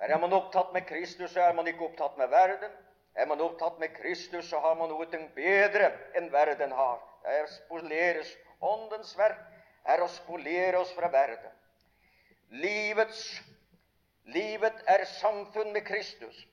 Men 0.00 0.10
er 0.10 0.20
man 0.20 0.32
opptatt 0.32 0.72
med 0.72 0.86
Kristus, 0.88 1.30
så 1.34 1.42
er 1.44 1.52
man 1.52 1.66
ikke 1.68 1.84
opptatt 1.84 2.16
med 2.18 2.28
verden. 2.32 2.72
Er 3.14 3.26
man 3.26 3.40
opptatt 3.40 3.78
med 3.78 3.88
Kristus, 3.96 4.48
så 4.48 4.60
har 4.60 4.74
man 4.74 4.88
noe 4.88 5.06
bedre 5.36 5.90
enn 6.16 6.30
verden 6.32 6.72
har. 6.72 7.00
Det 7.24 7.34
er 7.40 7.50
spoleres. 7.52 8.30
Åndens 8.60 9.12
verk 9.18 9.40
er 9.84 10.02
å 10.04 10.08
spolere 10.08 10.80
oss 10.80 10.92
fra 10.96 11.08
verden. 11.12 11.52
Livets, 12.50 13.20
livet 14.24 14.80
er 14.88 15.04
samfunn 15.04 15.72
med 15.72 15.84
Kristus. 15.84 16.46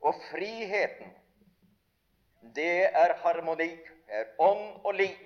Og 0.00 0.16
friheten, 0.30 1.12
det 2.56 2.88
er 2.96 3.16
harmoni, 3.24 3.72
er 4.08 4.30
ånd 4.38 4.84
og 4.84 4.94
liv. 4.94 5.16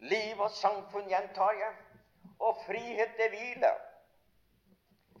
Liv 0.00 0.40
og 0.40 0.50
samfunn, 0.54 1.08
gjentar 1.10 1.56
jeg. 1.58 1.76
Og 2.38 2.62
frihet, 2.66 3.14
til 3.16 3.28
hvile. 3.28 3.72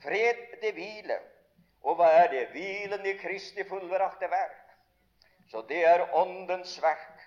Fred, 0.02 0.60
til 0.62 0.72
hvile. 0.72 1.18
Og 1.82 1.98
hva 1.98 2.10
er 2.22 2.30
det? 2.30 2.48
Hvilen 2.54 3.06
i 3.06 3.16
Kristi 3.18 3.64
fullbrakte 3.68 4.30
verk. 4.30 4.64
Så 5.50 5.62
det 5.68 5.84
er 5.86 6.08
Åndens 6.14 6.76
verk. 6.82 7.24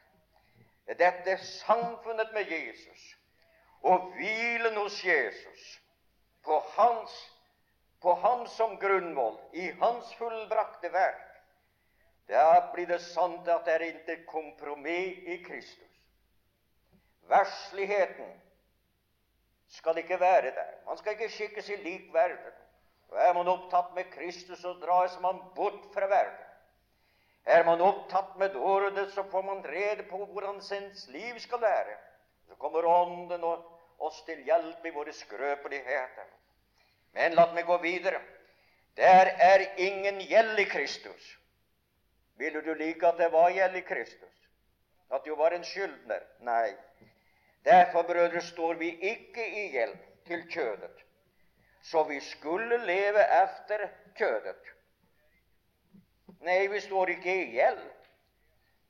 Dette 0.88 1.38
samfunnet 1.38 2.34
med 2.34 2.50
Jesus 2.52 3.16
og 3.82 4.12
hvilen 4.14 4.78
hos 4.78 5.06
Jesus 5.06 5.82
på 6.44 6.60
hans, 6.76 7.12
på 8.02 8.14
ham 8.14 8.48
som 8.48 8.78
grunnvoll, 8.78 9.40
i 9.54 9.72
hans 9.82 10.14
fullbrakte 10.18 10.92
verk, 10.94 11.28
da 12.30 12.72
blir 12.74 12.88
det 12.88 13.02
sant 13.02 13.48
at 13.50 13.66
det 13.66 13.74
er 13.74 13.88
intet 13.90 14.26
kompromiss 14.30 15.26
i 15.28 15.38
Kristus. 15.44 15.98
Versligheten 17.30 18.32
skal 19.72 19.98
ikke 19.98 20.20
være 20.20 20.42
der. 20.42 20.72
Man 20.88 20.98
skal 20.98 21.12
ikke 21.12 21.30
skikkes 21.30 21.70
i 21.70 21.76
lik 21.76 22.14
verden. 22.14 22.54
Og 23.10 23.18
Er 23.20 23.34
man 23.34 23.48
opptatt 23.48 23.96
med 23.96 24.04
Kristus, 24.12 24.60
så 24.60 24.74
dras 24.74 25.20
man 25.22 25.40
bort 25.56 25.86
fra 25.94 26.08
verden. 26.08 26.48
Er 27.46 27.64
man 27.64 27.82
opptatt 27.82 28.38
med 28.38 28.56
ordet, 28.56 29.14
så 29.14 29.24
får 29.32 29.42
man 29.42 29.66
rede 29.66 30.04
på 30.10 30.26
hvordan 30.26 30.56
ens 30.56 31.08
liv 31.08 31.40
skal 31.40 31.62
være. 31.62 31.98
Så 32.48 32.56
kommer 32.56 32.86
Ånden 32.86 33.44
og 33.44 33.66
oss 34.00 34.22
til 34.26 34.44
hjelp 34.44 34.86
i 34.86 34.90
våre 34.90 35.14
skrøpeligheter. 35.14 36.30
Men 37.14 37.36
la 37.36 37.48
meg 37.54 37.66
gå 37.66 37.78
videre. 37.78 38.22
Der 38.98 39.32
er 39.40 39.66
ingen 39.78 40.20
gjeld 40.28 40.60
i 40.60 40.64
Kristus. 40.64 41.38
Ville 42.36 42.62
du 42.62 42.74
like 42.74 43.08
at 43.08 43.18
det 43.18 43.32
var 43.32 43.50
gjeld 43.50 43.76
i 43.76 43.82
Kristus? 43.82 44.48
At 45.12 45.26
du 45.26 45.36
var 45.36 45.52
en 45.52 45.64
skyldner? 45.64 46.24
Nei. 46.40 46.72
Derfor, 47.66 48.02
brødre, 48.02 48.42
står 48.42 48.74
vi 48.74 48.90
ikke 48.90 49.48
i 49.48 49.72
gjeld 49.72 49.98
til 50.28 50.46
kjødet, 50.52 51.04
så 51.84 52.04
vi 52.04 52.20
skulle 52.20 52.86
leve 52.86 53.26
efter 53.44 53.88
kjødet. 54.18 54.72
Nei, 56.42 56.68
vi 56.68 56.80
står 56.80 57.14
ikke 57.14 57.36
i 57.44 57.52
gjeld. 57.56 57.84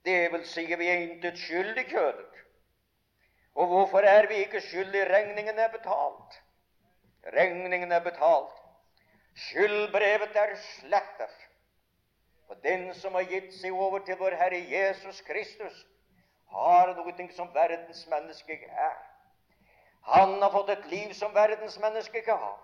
Det 0.04 0.32
vil 0.32 0.46
si, 0.48 0.64
vi 0.74 0.88
er 0.88 1.04
intet 1.04 1.38
skyld 1.38 1.78
i 1.78 1.82
kjødet. 1.82 2.40
Og 3.54 3.66
hvorfor 3.66 3.98
er 3.98 4.26
vi 4.26 4.34
ikke 4.34 4.60
skyldige? 4.60 5.14
Regningen 5.14 5.58
er 5.58 5.68
betalt. 5.68 6.42
Regningen 7.36 7.92
er 7.92 8.00
betalt. 8.00 8.56
Skyldbrevet 9.34 10.36
er 10.36 10.56
slettet. 10.56 11.36
Og 12.48 12.56
den 12.64 12.94
som 12.94 13.14
har 13.14 13.28
gitt 13.28 13.52
seg 13.54 13.72
over 13.72 14.02
til 14.04 14.18
vår 14.20 14.36
Herre 14.40 14.60
Jesus 14.68 15.20
Kristus, 15.28 15.86
har 16.52 16.94
noe 16.96 17.28
som 17.36 17.48
verdensmenneske 17.54 18.58
er. 18.88 18.98
Han 20.02 20.42
har 20.42 20.50
fått 20.50 20.68
et 20.68 20.86
liv 20.90 21.12
som 21.14 21.34
verdensmenneske 21.34 22.18
ikke 22.18 22.36
har. 22.36 22.58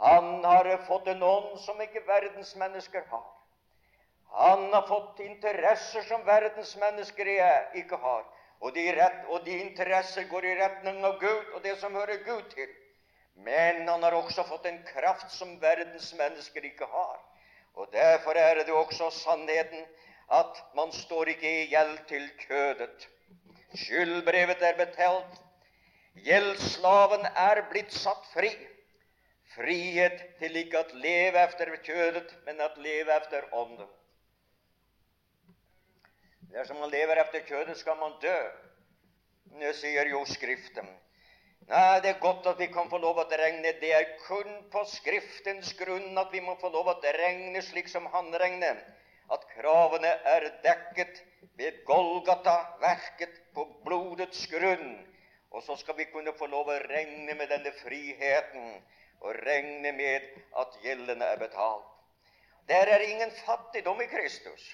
Han 0.00 0.44
har 0.44 0.76
fått 0.86 1.08
en 1.08 1.22
ånd 1.22 1.58
som 1.60 1.80
ikke 1.80 2.04
verdensmennesker 2.06 3.06
har. 3.10 3.28
Han 4.30 4.72
har 4.74 4.84
fått 4.86 5.20
interesser 5.24 6.02
som 6.02 6.26
verdensmennesker 6.26 7.30
ikke 7.80 7.96
har. 7.96 8.26
Og 8.60 8.74
de, 8.74 8.84
rett, 8.92 9.24
og 9.28 9.44
de 9.44 9.56
interesser 9.60 10.26
går 10.28 10.44
i 10.44 10.54
retning 10.58 11.00
av 11.06 11.16
Gud 11.20 11.54
og 11.54 11.62
det 11.62 11.78
som 11.80 11.94
hører 11.94 12.20
Gud 12.26 12.50
til. 12.52 12.68
Men 13.34 13.88
han 13.88 14.02
har 14.02 14.16
også 14.18 14.44
fått 14.44 14.66
en 14.66 14.80
kraft 14.84 15.30
som 15.32 15.56
verdensmennesker 15.62 16.64
ikke 16.66 16.86
har. 16.90 17.18
Og 17.78 17.92
Derfor 17.92 18.34
er 18.34 18.54
det 18.58 18.74
også 18.74 19.10
sannheten 19.14 19.86
at 20.28 20.64
man 20.76 20.92
står 20.92 21.32
ikke 21.34 21.50
i 21.62 21.68
gjeld 21.72 21.98
til 22.08 22.24
kjødet. 22.44 23.08
Skyldbrevet 23.74 24.62
er 24.62 24.76
betalt. 24.76 25.38
Gjeldsslaven 26.24 27.24
er 27.36 27.62
blitt 27.70 27.94
satt 27.94 28.26
fri. 28.34 28.50
Frihet 29.54 30.20
til 30.40 30.56
ikke 30.60 30.82
å 30.82 31.00
leve 31.00 31.40
efter 31.40 31.72
kjødet, 31.84 32.34
men 32.46 32.60
at 32.60 32.76
leve 32.82 33.14
efter 33.16 33.48
ånden. 33.56 33.88
Dersom 36.52 36.80
man 36.80 36.92
lever 36.92 37.20
efter 37.20 37.44
kjødet, 37.48 37.76
skal 37.80 37.96
man 38.00 38.16
dø. 38.22 38.38
Det 39.60 39.74
sier 39.76 40.08
jo 40.12 40.24
Skriften. 40.28 40.88
Nei, 41.68 42.00
Det 42.00 42.10
er 42.14 42.20
godt 42.20 42.46
at 42.46 42.60
vi 42.60 42.68
kan 42.72 42.88
få 42.88 42.98
lov 42.98 43.18
å 43.20 43.26
regne. 43.28 43.72
Det 43.80 43.92
er 43.92 44.14
kun 44.26 44.68
på 44.72 44.84
Skriftens 44.88 45.72
grunn 45.76 46.16
at 46.18 46.32
vi 46.32 46.40
må 46.40 46.56
få 46.60 46.70
lov 46.72 46.88
å 46.92 47.00
regne 47.02 47.62
slik 47.62 47.88
som 47.88 48.06
han 48.12 48.32
regner 48.32 48.80
at 49.34 49.44
kravene 49.52 50.10
er 50.32 50.48
dekket 50.64 51.20
ved 51.58 51.82
Golgata-verket 51.88 53.40
på 53.54 53.66
blodets 53.84 54.46
grunn. 54.52 54.94
Og 55.50 55.62
så 55.64 55.76
skal 55.80 55.96
vi 55.96 56.08
kunne 56.12 56.34
få 56.36 56.46
lov 56.46 56.68
å 56.68 56.80
regne 56.84 57.34
med 57.34 57.48
denne 57.52 57.72
friheten 57.80 58.74
og 59.20 59.38
regne 59.44 59.92
med 59.96 60.26
at 60.60 60.76
gjeldene 60.84 61.24
er 61.24 61.40
betalt. 61.40 61.86
Der 62.68 62.90
er 62.92 63.00
ingen 63.00 63.30
fattigdom 63.46 64.00
i 64.04 64.06
Kristus. 64.06 64.64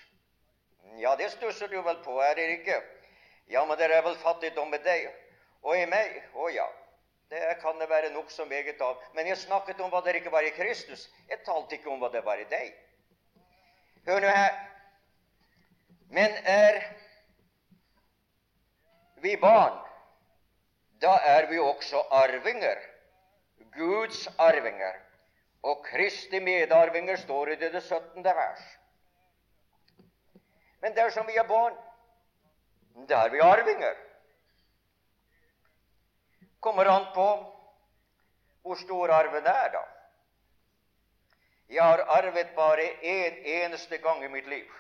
Ja, 0.99 1.15
det 1.17 1.31
stusser 1.33 1.71
du 1.71 1.79
vel 1.83 2.01
på, 2.05 2.19
er 2.23 2.35
det 2.35 2.49
ikke? 2.59 2.81
Ja, 3.51 3.65
men 3.65 3.79
det 3.79 3.91
er 3.91 4.03
vel 4.03 4.17
fattigdom 4.23 4.71
med 4.71 4.83
deg 4.85 5.07
og 5.63 5.79
i 5.79 5.87
meg. 5.89 6.17
Å 6.35 6.49
ja, 6.53 6.67
det 7.33 7.43
kan 7.63 7.79
det 7.81 7.89
være 7.91 8.13
nokså 8.15 8.45
meget 8.51 8.83
av. 8.83 9.01
Men 9.15 9.31
jeg 9.31 9.41
snakket 9.45 9.81
om 9.81 9.93
hva 9.93 10.03
det 10.05 10.19
ikke 10.21 10.33
var 10.35 10.47
i 10.47 10.53
Kristus. 10.57 11.09
Jeg 11.31 11.43
talte 11.47 11.79
ikke 11.79 11.93
om 11.93 12.03
hva 12.03 12.11
det 12.13 12.25
var 12.27 12.43
i 12.43 12.49
deg. 12.51 12.75
Hør 14.07 14.21
nå 14.21 14.29
her. 14.29 14.57
Men 16.15 16.37
er 16.45 16.83
vi 19.25 19.37
barn, 19.41 19.79
da 21.03 21.15
er 21.25 21.49
vi 21.51 21.59
også 21.59 22.03
arvinger. 22.11 22.83
Guds 23.77 24.27
arvinger. 24.39 25.01
Og 25.63 25.85
Kristi 25.87 26.41
medarvinger 26.41 27.17
står 27.17 27.49
i 27.49 27.57
det, 27.57 27.73
det 27.73 27.83
17. 27.83 28.25
vers. 28.25 28.65
Men 30.81 30.97
dersom 30.97 31.27
vi 31.27 31.39
er 31.41 31.49
barn, 31.49 31.77
da 33.09 33.25
er 33.25 33.33
vi 33.33 33.41
arvinger. 33.41 33.97
Kommer 36.61 36.85
an 36.93 37.09
på 37.15 37.29
hvor 38.65 38.75
stor 38.81 39.13
arven 39.13 39.47
er, 39.47 39.69
da. 39.73 39.83
Jeg 41.69 41.83
har 41.83 41.99
arvet 42.19 42.55
bare 42.57 42.83
én 43.03 43.33
en 43.33 43.45
eneste 43.45 43.99
gang 43.99 44.25
i 44.25 44.29
mitt 44.29 44.47
liv. 44.47 44.71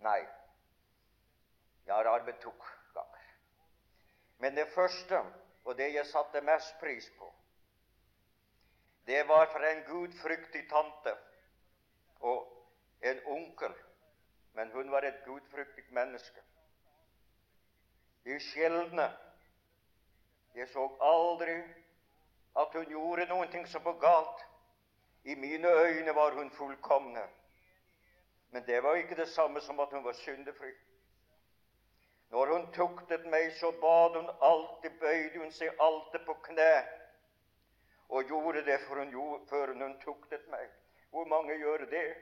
Nei, 0.00 0.20
jeg 1.86 1.94
har 1.94 2.06
arvet 2.06 2.40
to 2.40 2.50
ganger. 2.94 3.24
Men 4.38 4.56
det 4.56 4.68
første, 4.74 5.22
og 5.64 5.76
det 5.76 5.92
jeg 5.94 6.06
satte 6.06 6.40
mest 6.40 6.78
pris 6.80 7.10
på, 7.18 7.32
det 9.06 9.28
var 9.28 9.46
fra 9.52 9.70
en 9.72 9.84
gudfryktig 9.84 10.68
tante 10.70 11.14
og 12.20 12.66
en 13.00 13.20
onkel. 13.26 13.74
Men 14.52 14.70
hun 14.72 14.90
var 14.90 15.02
et 15.02 15.24
gudfryktig 15.24 15.84
menneske. 15.90 16.42
De 18.24 18.40
sjeldne 18.40 19.10
Jeg 20.54 20.68
så 20.68 20.84
aldri 21.00 21.54
at 22.58 22.72
hun 22.74 22.88
gjorde 22.90 23.26
noe 23.30 23.66
som 23.70 23.84
var 23.84 23.98
galt. 24.02 24.40
I 25.28 25.34
mine 25.34 25.68
øyne 25.68 26.14
var 26.14 26.30
hun 26.30 26.50
fullkomne. 26.50 27.24
Men 28.50 28.66
det 28.66 28.82
var 28.82 28.94
ikke 28.94 29.16
det 29.16 29.28
samme 29.28 29.60
som 29.60 29.80
at 29.80 29.88
hun 29.92 30.04
var 30.04 30.12
syndefri. 30.12 30.72
Når 32.30 32.46
hun 32.46 32.72
tuktet 32.72 33.26
meg, 33.26 33.52
så 33.60 33.70
bad 33.80 34.16
hun 34.16 34.30
alltid, 34.40 34.96
bøyde 35.00 35.38
hun 35.38 35.52
seg 35.52 35.68
alltid 35.80 36.24
på 36.26 36.34
kne 36.48 36.72
og 38.08 38.24
gjorde 38.24 38.64
det 38.64 38.78
for 38.86 39.02
hun, 39.04 39.46
før 39.50 39.72
hun 39.72 40.00
tuktet 40.00 40.48
meg. 40.48 40.70
Hvor 41.10 41.24
mange 41.24 41.56
gjør 41.60 41.84
det? 41.90 42.14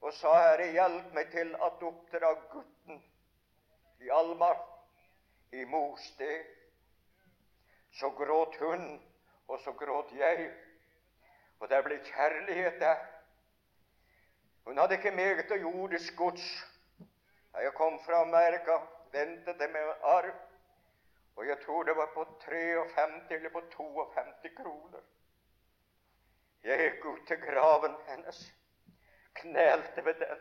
Og 0.00 0.12
sa, 0.14 0.34
Herre, 0.34 0.70
hjelp 0.70 1.14
meg 1.14 1.30
til 1.34 1.54
at 1.54 1.82
oppdra 1.82 2.32
gutten 2.52 3.02
i 4.00 4.10
Almar, 4.14 4.62
i 5.52 5.64
mors 5.64 6.06
sted. 6.12 6.46
Så 7.98 8.10
gråt 8.14 8.54
hun, 8.62 9.02
og 9.48 9.60
så 9.64 9.72
gråt 9.72 10.14
jeg. 10.14 10.50
Og 11.60 11.68
der 11.70 11.82
ble 11.82 11.98
kjærlighet 12.04 12.80
der. 12.80 12.96
Hun 14.66 14.78
hadde 14.78 14.94
ikke 14.94 15.10
meget 15.10 15.50
av 15.50 15.62
jordisk 15.62 16.16
gods. 16.16 16.46
Da 17.52 17.62
jeg 17.64 17.74
kom 17.74 18.00
fra 18.04 18.20
Amerika, 18.20 18.78
ventet 19.12 19.58
det 19.60 19.70
med 19.70 19.92
arv. 20.02 20.34
Og 21.36 21.46
jeg 21.46 21.58
tror 21.64 21.82
det 21.82 21.96
var 21.96 22.10
på 22.14 22.24
53 22.44 23.30
eller 23.30 23.50
på 23.50 23.60
52 23.76 24.50
kroner. 24.56 25.00
Jeg 26.64 26.78
gikk 26.78 27.04
ut 27.04 27.26
til 27.28 27.40
graven 27.40 27.94
hennes, 28.08 28.38
knelte 29.34 30.04
ved 30.04 30.14
den 30.14 30.40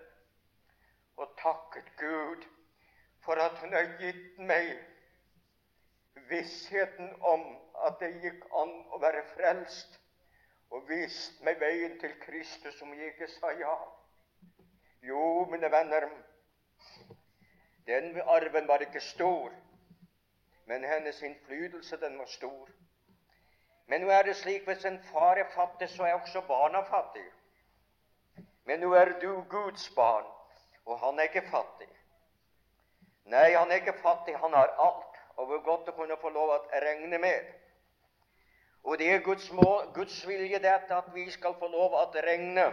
og 1.18 1.36
takket 1.38 1.92
Gud 2.00 2.44
for 3.26 3.34
at 3.34 3.60
hun 3.62 3.74
har 3.74 3.92
gitt 4.00 4.40
meg 4.40 4.74
vissheten 6.30 7.14
om 7.22 7.46
at 7.88 8.00
det 8.00 8.12
gikk 8.24 8.48
an 8.58 8.74
å 8.94 9.00
være 9.04 9.24
frelst, 9.36 10.00
og 10.76 10.90
vist 10.90 11.44
meg 11.48 11.60
veien 11.62 11.94
til 12.00 12.12
Kristus 12.20 12.82
om 12.84 12.92
jeg 12.94 13.14
ikke 13.14 13.30
sa 13.32 13.54
ja. 13.56 13.76
Jo, 15.08 15.46
mine 15.52 15.70
venner, 15.72 16.10
den 17.88 18.18
arven 18.22 18.68
var 18.68 18.84
ikke 18.84 19.00
stor, 19.00 19.54
men 20.66 20.84
hennes 20.84 21.22
innflytelse, 21.22 22.00
den 22.02 22.18
var 22.20 22.26
stor. 22.26 22.70
Men 23.88 24.02
nå 24.02 24.10
er 24.10 24.26
det 24.26 24.36
slik 24.36 24.66
hvis 24.68 24.86
en 24.90 24.98
far 25.12 25.38
er 25.38 25.52
fattig, 25.54 25.90
så 25.94 26.04
er 26.04 26.18
også 26.18 26.42
barna 26.48 26.82
fattige. 26.90 27.32
Men 28.66 28.82
nå 28.82 28.94
er 28.98 29.14
du 29.22 29.44
Guds 29.50 29.90
barn, 29.96 30.26
og 30.86 31.00
han 31.00 31.20
er 31.20 31.30
ikke 31.30 31.46
fattig. 31.52 31.92
Nei, 33.30 33.52
han 33.54 33.72
er 33.72 33.84
ikke 33.84 34.00
fattig, 34.02 34.36
han 34.38 34.54
har 34.54 34.74
alt. 34.82 35.22
Og 35.38 35.48
hvor 35.48 35.62
godt 35.64 35.90
å 35.92 35.96
kunne 35.98 36.18
få 36.18 36.30
lov 36.34 36.52
å 36.56 36.58
regne 36.82 37.20
med. 37.22 37.54
Og 38.86 39.00
det 39.02 39.08
er 39.12 39.24
Guds, 39.26 39.52
mål, 39.52 39.88
Guds 39.94 40.28
vilje 40.28 40.60
dette 40.62 40.94
at 40.94 41.08
vi 41.14 41.26
skal 41.34 41.56
få 41.60 41.68
lov 41.74 41.96
at 42.02 42.18
regne 42.26 42.66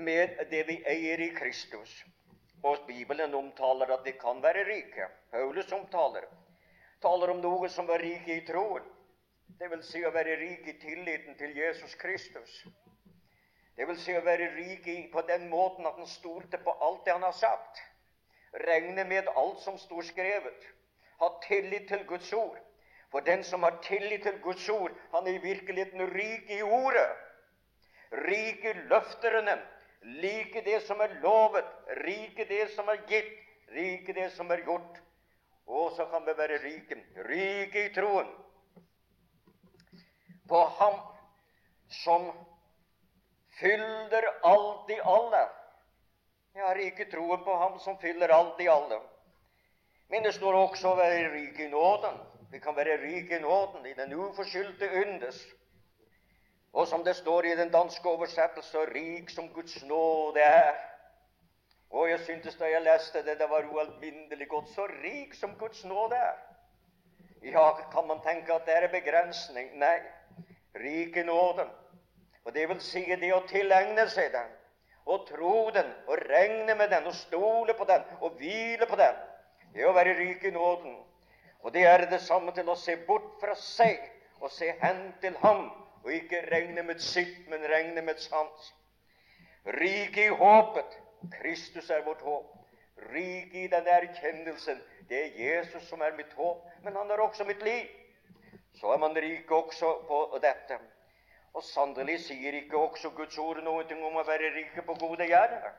med 0.00 0.38
det 0.50 0.62
vi 0.68 0.78
eier 0.88 1.20
i 1.20 1.28
Kristus. 1.36 1.92
Og 2.64 2.86
Bibelen 2.86 3.34
omtaler 3.34 3.92
at 3.92 4.04
vi 4.04 4.14
kan 4.20 4.40
være 4.42 4.64
rike. 4.68 5.08
Paulus 5.30 5.72
omtaler 5.72 6.24
taler 7.00 7.32
om 7.32 7.40
noe 7.40 7.68
som 7.72 7.88
var 7.88 8.00
rike 8.04 8.36
i 8.36 8.46
troen. 8.48 8.84
Det 9.60 9.68
vil 9.72 9.82
si 9.84 10.00
å 10.04 10.12
være 10.14 10.36
rik 10.40 10.66
i 10.72 10.76
tilliten 10.80 11.36
til 11.36 11.56
Jesus 11.56 11.94
Kristus. 12.00 12.56
Det 13.76 13.86
vil 13.88 13.98
si 14.00 14.16
å 14.16 14.24
være 14.24 14.50
rik 14.56 14.88
i, 14.88 14.98
på 15.12 15.22
den 15.28 15.48
måten 15.52 15.88
at 15.88 16.00
han 16.00 16.08
stolte 16.08 16.60
på 16.64 16.74
alt 16.84 17.04
det 17.04 17.16
han 17.16 17.24
har 17.24 17.36
sagt. 17.36 17.80
Regne 18.64 19.04
med 19.04 19.28
alt 19.36 19.60
som 19.64 19.78
står 19.78 20.08
skrevet. 20.12 20.66
Ha 21.20 21.30
tillit 21.44 21.88
til 21.88 22.04
Guds 22.08 22.32
ord. 22.32 22.58
For 23.10 23.20
den 23.20 23.44
som 23.44 23.62
har 23.62 23.80
tillit 23.82 24.22
til 24.22 24.38
Guds 24.42 24.68
ord, 24.68 24.92
han 25.14 25.26
er 25.26 25.34
i 25.34 25.42
virkeligheten 25.42 26.00
rik 26.14 26.50
i 26.50 26.62
ordet. 26.62 27.08
Rik 28.12 28.64
i 28.64 28.72
løfterne, 28.72 29.58
like 30.02 30.62
det 30.64 30.82
som 30.82 31.00
er 31.00 31.14
lovet, 31.22 31.64
rik 32.04 32.38
i 32.38 32.44
det 32.44 32.70
som 32.74 32.88
er 32.88 33.02
gitt, 33.10 33.32
rik 33.74 34.08
i 34.08 34.12
det 34.12 34.30
som 34.32 34.50
er 34.50 34.62
gjort. 34.66 35.02
Og 35.66 35.92
så 35.96 36.06
kan 36.10 36.26
vi 36.26 36.34
være 36.38 36.58
rike, 36.64 36.96
rike 37.28 37.84
i 37.86 37.94
troen 37.94 38.30
på 40.50 40.62
Ham 40.78 40.96
som 42.02 42.30
fyller 43.60 44.26
alt 44.44 44.90
i 44.90 44.98
alle. 45.04 45.44
Jeg 46.54 46.66
har 46.66 46.82
ikke 46.82 47.06
troen 47.10 47.44
på 47.44 47.56
Ham 47.56 47.78
som 47.78 47.98
fyller 48.02 48.34
alt 48.34 48.60
i 48.60 48.66
alle. 48.66 48.98
Men 50.10 50.26
det 50.26 50.34
står 50.34 50.58
også 50.58 50.90
å 50.90 50.98
være 50.98 51.30
rik 51.36 51.60
i 51.62 51.68
nåden. 51.70 52.18
Vi 52.50 52.58
kan 52.58 52.76
være 52.76 52.98
rik 53.02 53.30
i 53.30 53.38
nåden, 53.38 53.86
i 53.86 53.94
den 53.94 54.14
uforskyldte 54.14 54.88
yndes. 55.02 55.46
Og 56.72 56.86
som 56.86 57.04
det 57.04 57.16
står 57.16 57.44
i 57.44 57.56
den 57.56 57.72
danske 57.72 58.08
oversettelse, 58.08 58.78
rik 58.78 59.30
som 59.30 59.48
Guds 59.48 59.84
nåde 59.84 60.40
er. 60.40 60.74
Og 61.90 62.10
jeg 62.10 62.20
syntes 62.20 62.56
da 62.56 62.70
jeg 62.70 62.82
leste 62.82 63.22
det, 63.26 63.38
det 63.38 63.50
var 63.50 63.66
ualminnelig 63.72 64.48
godt. 64.48 64.68
Så 64.68 64.86
rik 64.86 65.34
som 65.34 65.56
Guds 65.58 65.84
nåde 65.84 66.16
er. 66.16 66.38
Ja, 67.42 67.72
kan 67.92 68.06
man 68.06 68.20
tenke 68.26 68.54
at 68.54 68.66
det 68.66 68.76
er 68.76 68.86
en 68.86 68.94
begrensning? 68.94 69.78
Nei. 69.78 69.98
Rik 70.74 71.16
i 71.16 71.22
nåden. 71.22 71.70
Og 72.44 72.54
det 72.54 72.68
vil 72.68 72.80
si 72.80 73.04
det 73.20 73.32
å 73.34 73.42
tilegne 73.48 74.06
seg 74.08 74.30
den, 74.32 74.52
og 75.06 75.26
tro 75.28 75.70
den, 75.74 75.90
og 76.06 76.18
regne 76.30 76.74
med 76.74 76.88
den, 76.90 77.06
og 77.06 77.14
stole 77.14 77.74
på 77.76 77.84
den, 77.84 78.04
og 78.20 78.38
hvile 78.40 78.86
på 78.88 78.96
den. 78.96 79.18
Det 79.74 79.86
å 79.86 79.92
være 79.94 80.16
rik 80.18 80.44
i 80.44 80.52
nåden. 80.54 80.96
Og 81.62 81.72
det 81.74 81.84
er 81.86 82.06
det 82.10 82.20
samme 82.24 82.52
til 82.56 82.68
å 82.68 82.78
se 82.78 82.96
bort 83.06 83.36
fra 83.40 83.54
seg 83.58 84.00
og 84.40 84.50
se 84.52 84.70
hen 84.80 85.10
til 85.20 85.36
ham 85.42 85.66
og 86.00 86.12
ikke 86.12 86.46
regne 86.48 86.82
med 86.82 87.00
sitt, 87.04 87.48
men 87.48 87.66
regne 87.68 88.02
med 88.02 88.20
sans. 88.22 88.70
Rik 89.76 90.16
i 90.16 90.28
håpet. 90.28 90.96
Kristus 91.34 91.90
er 91.90 92.04
vårt 92.06 92.22
håp. 92.24 92.54
Rik 93.12 93.54
i 93.54 93.66
den 93.68 93.88
erkjennelsen. 93.88 94.80
Det 95.08 95.18
er 95.24 95.36
Jesus 95.36 95.88
som 95.88 96.00
er 96.00 96.16
mitt 96.16 96.32
håp, 96.32 96.64
men 96.84 96.96
han 96.96 97.10
er 97.10 97.20
også 97.20 97.44
mitt 97.44 97.62
liv. 97.62 97.84
Så 98.80 98.92
er 98.94 98.98
man 98.98 99.16
rik 99.16 99.50
også 99.52 99.92
på 100.08 100.38
dette. 100.42 100.78
Og 101.52 101.64
sannelig 101.66 102.20
sier 102.24 102.56
ikke 102.56 102.78
også 102.78 103.10
Guds 103.16 103.38
ord 103.38 103.60
noe 103.64 103.84
om 103.84 104.16
å 104.16 104.24
være 104.24 104.54
rike 104.54 104.84
på 104.86 104.96
gode 105.00 105.26
gjerninger. 105.28 105.74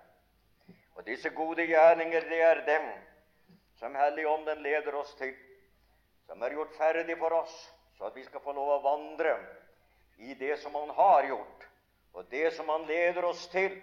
Og 1.00 1.06
disse 1.08 1.30
gode 1.34 1.66
gjerninger, 1.66 2.28
det 2.30 2.42
er 2.46 2.66
dem 2.68 2.90
som 3.80 3.96
Helligånden 3.96 4.62
leder 4.62 4.96
oss 5.00 5.16
til, 5.18 5.34
som 6.32 6.44
er 6.48 6.54
gjort 6.56 6.76
ferdig 6.80 7.18
for 7.20 7.34
oss, 7.36 7.56
så 7.98 8.08
at 8.08 8.16
vi 8.16 8.22
skal 8.24 8.40
få 8.40 8.54
lov 8.56 8.70
å 8.78 8.84
vandre 8.86 9.34
i 10.24 10.32
det 10.40 10.54
som 10.62 10.78
Han 10.80 10.94
har 10.96 11.26
gjort, 11.28 11.66
og 12.16 12.30
det 12.32 12.54
som 12.56 12.70
Han 12.72 12.86
leder 12.88 13.26
oss 13.28 13.42
til. 13.52 13.76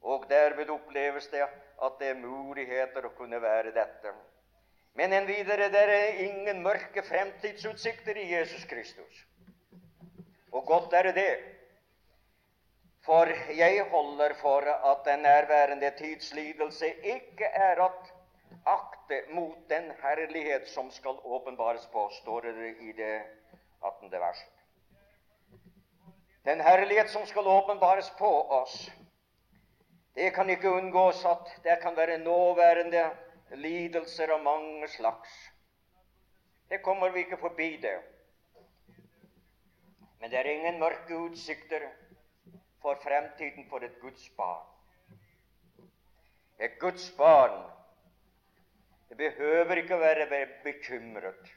Og 0.00 0.24
derved 0.30 0.70
oppleves 0.72 1.26
det 1.28 1.42
at 1.44 1.98
det 2.00 2.14
er 2.14 2.22
muligheter 2.22 3.04
å 3.04 3.12
kunne 3.18 3.36
være 3.42 3.74
dette. 3.76 4.14
Men 4.96 5.12
en 5.12 5.28
videre 5.28 5.68
det 5.68 5.82
er 5.84 6.22
ingen 6.24 6.62
mørke 6.64 7.04
fremtidsutsikter 7.04 8.16
i 8.16 8.30
Jesus 8.30 8.64
Kristus. 8.70 9.18
Og 10.56 10.64
godt 10.64 10.96
er 10.96 11.10
det. 11.12 11.34
For 13.04 13.28
jeg 13.52 13.84
holder 13.92 14.32
for 14.40 14.64
at 14.64 15.04
den 15.04 15.28
nærværende 15.28 15.92
tidslidelse 16.00 16.94
ikke 17.18 17.52
er 17.52 17.84
at 17.84 18.96
akte 19.10 19.32
mot 19.34 19.68
den 19.68 19.92
herlighet 20.02 20.68
som 20.68 20.90
skal 20.90 21.18
åpenbares 21.22 21.86
på, 21.86 22.08
står 22.08 22.40
det 22.40 22.76
i 22.80 22.92
det 22.92 23.22
18. 23.80 24.10
verset. 24.10 24.52
Den 26.44 26.60
herlighet 26.60 27.10
som 27.10 27.26
skal 27.26 27.46
åpenbares 27.46 28.10
på 28.18 28.50
oss, 28.50 28.90
det 30.14 30.30
kan 30.30 30.50
ikke 30.50 30.68
unngås 30.68 31.24
at 31.24 31.50
det 31.64 31.80
kan 31.82 31.96
være 31.96 32.18
nåværende 32.18 33.10
lidelser 33.50 34.32
av 34.32 34.42
mange 34.42 34.88
slags. 34.88 35.50
Det 36.68 36.82
kommer 36.82 37.10
vi 37.10 37.18
ikke 37.18 37.36
forbi, 37.36 37.76
det. 37.76 37.98
Men 40.20 40.30
det 40.30 40.38
er 40.38 40.44
ingen 40.44 40.78
mørke 40.78 41.16
utsikter 41.16 41.88
for 42.82 42.94
fremtiden 43.02 43.66
for 43.70 43.78
et 43.78 44.00
Guds 44.00 44.28
barn. 44.36 44.66
Et 46.60 46.78
Guds 46.78 47.10
barn 47.18 47.79
det 49.10 49.18
behøver 49.18 49.80
ikke 49.82 49.96
å 49.96 50.04
være 50.04 50.44
bekymret. 50.62 51.48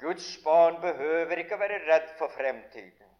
Guds 0.00 0.28
barn 0.44 0.78
behøver 0.80 1.42
ikke 1.42 1.58
være 1.60 1.82
redd 1.84 2.08
for 2.18 2.32
fremtiden. 2.32 3.10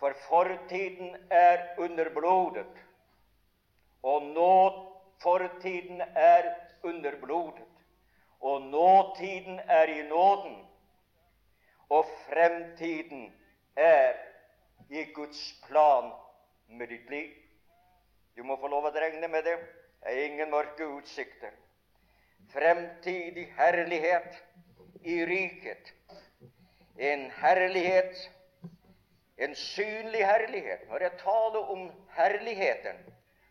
For 0.00 0.12
fortiden 0.28 1.16
er 1.30 1.64
under 1.80 2.10
blodet, 2.12 2.76
og 4.02 4.28
nå 4.34 4.52
fortiden 5.22 6.00
er 6.00 6.52
underblodet, 6.82 7.68
og 8.40 8.62
nåtiden 8.62 9.60
er 9.64 9.92
i 9.96 10.02
nåden, 10.08 10.56
og 11.88 12.06
fremtiden 12.28 13.32
er 13.76 14.16
i 14.88 15.04
Guds 15.12 15.42
plan 15.68 16.12
med 16.68 16.88
ditt 16.88 17.10
liv. 17.10 17.32
Du 18.36 18.44
må 18.44 18.56
få 18.60 18.68
lov 18.72 18.88
å 18.88 18.96
regne 18.96 19.28
med 19.28 19.44
det. 19.44 19.58
Det 20.02 20.12
er 20.18 20.24
ingen 20.24 20.50
mørke 20.50 20.86
utsikter. 20.86 21.50
Fremtidig 22.52 23.52
herlighet 23.56 24.44
i 25.04 25.24
riket. 25.24 25.92
En 26.98 27.30
herlighet, 27.30 28.30
en 29.38 29.54
synlig 29.54 30.26
herlighet. 30.26 30.88
Når 30.88 30.98
jeg 30.98 31.12
taler 31.18 31.70
om 31.70 31.90
herligheten, 32.16 32.96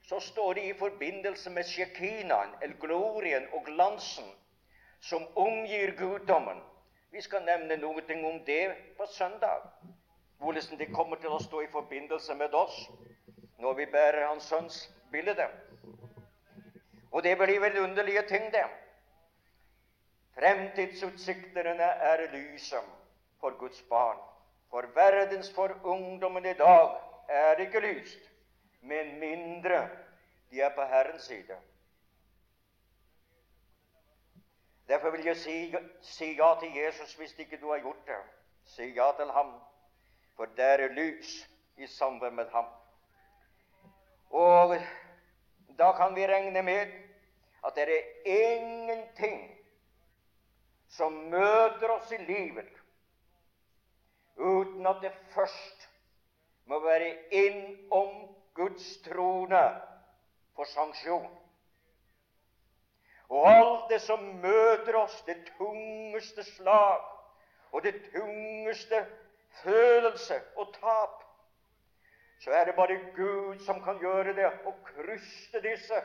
så 0.03 0.19
står 0.19 0.53
det 0.53 0.63
i 0.63 0.73
forbindelse 0.73 1.49
med 1.49 1.63
shekinaen, 1.63 2.49
eller 2.61 2.75
glorien 2.75 3.47
og 3.53 3.65
glansen, 3.65 4.25
som 5.01 5.27
omgir 5.35 5.95
guddommen. 5.97 6.61
Vi 7.11 7.21
skal 7.21 7.45
nevne 7.45 7.77
noe 7.77 8.01
om 8.25 8.43
det 8.45 8.75
på 8.97 9.05
søndag. 9.05 9.61
Hvordan 10.37 10.79
det 10.79 10.93
kommer 10.93 11.15
til 11.15 11.29
å 11.29 11.43
stå 11.43 11.61
i 11.61 11.71
forbindelse 11.71 12.35
med 12.35 12.53
oss 12.53 12.89
når 13.59 13.73
vi 13.73 13.85
bærer 13.85 14.27
Hans 14.27 14.43
Sønns 14.43 14.89
bilde. 15.11 15.47
Og 17.11 17.23
det 17.23 17.37
blir 17.37 17.59
vel 17.59 17.79
underlige 17.83 18.21
ting, 18.27 18.51
det. 18.53 18.65
Fremtidsutsiktene 20.35 21.83
er 21.83 22.27
lyset 22.31 22.91
for 23.39 23.57
Guds 23.57 23.81
barn. 23.81 24.17
For 24.69 24.85
verdens, 24.95 25.53
for 25.53 25.73
ungdommen 25.83 26.45
i 26.45 26.53
dag, 26.53 26.97
er 27.29 27.55
ikke 27.55 27.79
lyst, 27.79 28.19
men 28.81 29.19
mindre 29.19 29.89
de 30.51 30.61
er 30.61 30.75
på 30.75 30.81
Herrens 30.81 31.23
side. 31.23 31.57
Derfor 34.87 35.09
vil 35.09 35.25
jeg 35.25 35.37
si, 35.37 35.75
si 36.01 36.35
ja 36.37 36.53
til 36.59 36.73
Jesus 36.75 37.13
hvis 37.13 37.39
ikke 37.39 37.57
du 37.61 37.71
har 37.71 37.79
gjort 37.79 38.05
det. 38.07 38.21
Si 38.65 38.83
ja 38.83 39.11
til 39.17 39.31
ham, 39.31 39.53
for 40.35 40.45
der 40.57 40.63
er 40.85 40.93
lys 40.93 41.49
i 41.77 41.87
samvær 41.87 42.29
med 42.29 42.49
ham. 42.49 42.65
Og 44.29 44.75
da 45.79 45.93
kan 45.97 46.15
vi 46.15 46.27
regne 46.27 46.61
med 46.61 46.91
at 47.63 47.75
det 47.75 47.87
er 47.87 48.03
ingenting 48.25 49.39
som 50.89 51.13
møter 51.31 51.91
oss 51.95 52.11
i 52.11 52.19
livet 52.23 52.69
uten 54.39 54.87
at 54.87 55.01
det 55.03 55.13
først 55.35 55.89
må 56.69 56.79
være 56.83 57.11
innom 57.31 58.29
Guds 58.55 58.97
trone 59.03 59.63
for 60.55 60.67
sanksjon. 60.69 61.29
Og 63.29 63.47
alt 63.49 63.89
det 63.89 64.01
som 64.01 64.23
møter 64.43 64.97
oss, 64.99 65.21
det 65.27 65.37
tungeste 65.57 66.43
slag 66.55 67.01
og 67.71 67.83
det 67.83 67.95
tungeste 68.11 69.05
følelse 69.63 70.41
og 70.55 70.73
tap, 70.79 71.18
så 72.39 72.51
er 72.51 72.65
det 72.65 72.75
bare 72.75 72.99
Gud 73.15 73.59
som 73.65 73.83
kan 73.83 73.99
gjøre 73.99 74.33
det 74.33 74.47
og 74.65 74.75
kryste 74.87 75.61
disse 75.63 76.01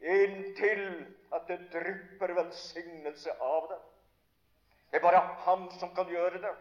inntil 0.00 0.86
at 1.32 1.48
det 1.48 1.60
drypper 1.72 2.34
velsignelse 2.34 3.32
av 3.40 3.68
det. 3.70 3.80
Det 4.90 4.98
er 4.98 5.02
bare 5.02 5.20
Han 5.46 5.70
som 5.78 5.94
kan 5.94 6.10
gjøre 6.10 6.42
det. 6.42 6.54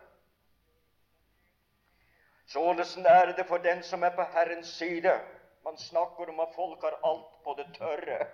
Således 2.45 2.97
er 2.97 3.33
det 3.37 3.47
for 3.47 3.57
den 3.57 3.83
som 3.83 4.03
er 4.03 4.15
på 4.15 4.23
Herrens 4.33 4.67
side. 4.67 5.19
Man 5.65 5.77
snakker 5.77 6.29
om 6.29 6.39
at 6.39 6.55
folk 6.55 6.81
har 6.81 6.99
alt 7.03 7.43
på 7.43 7.55
det 7.57 7.67
tørre. 7.77 8.27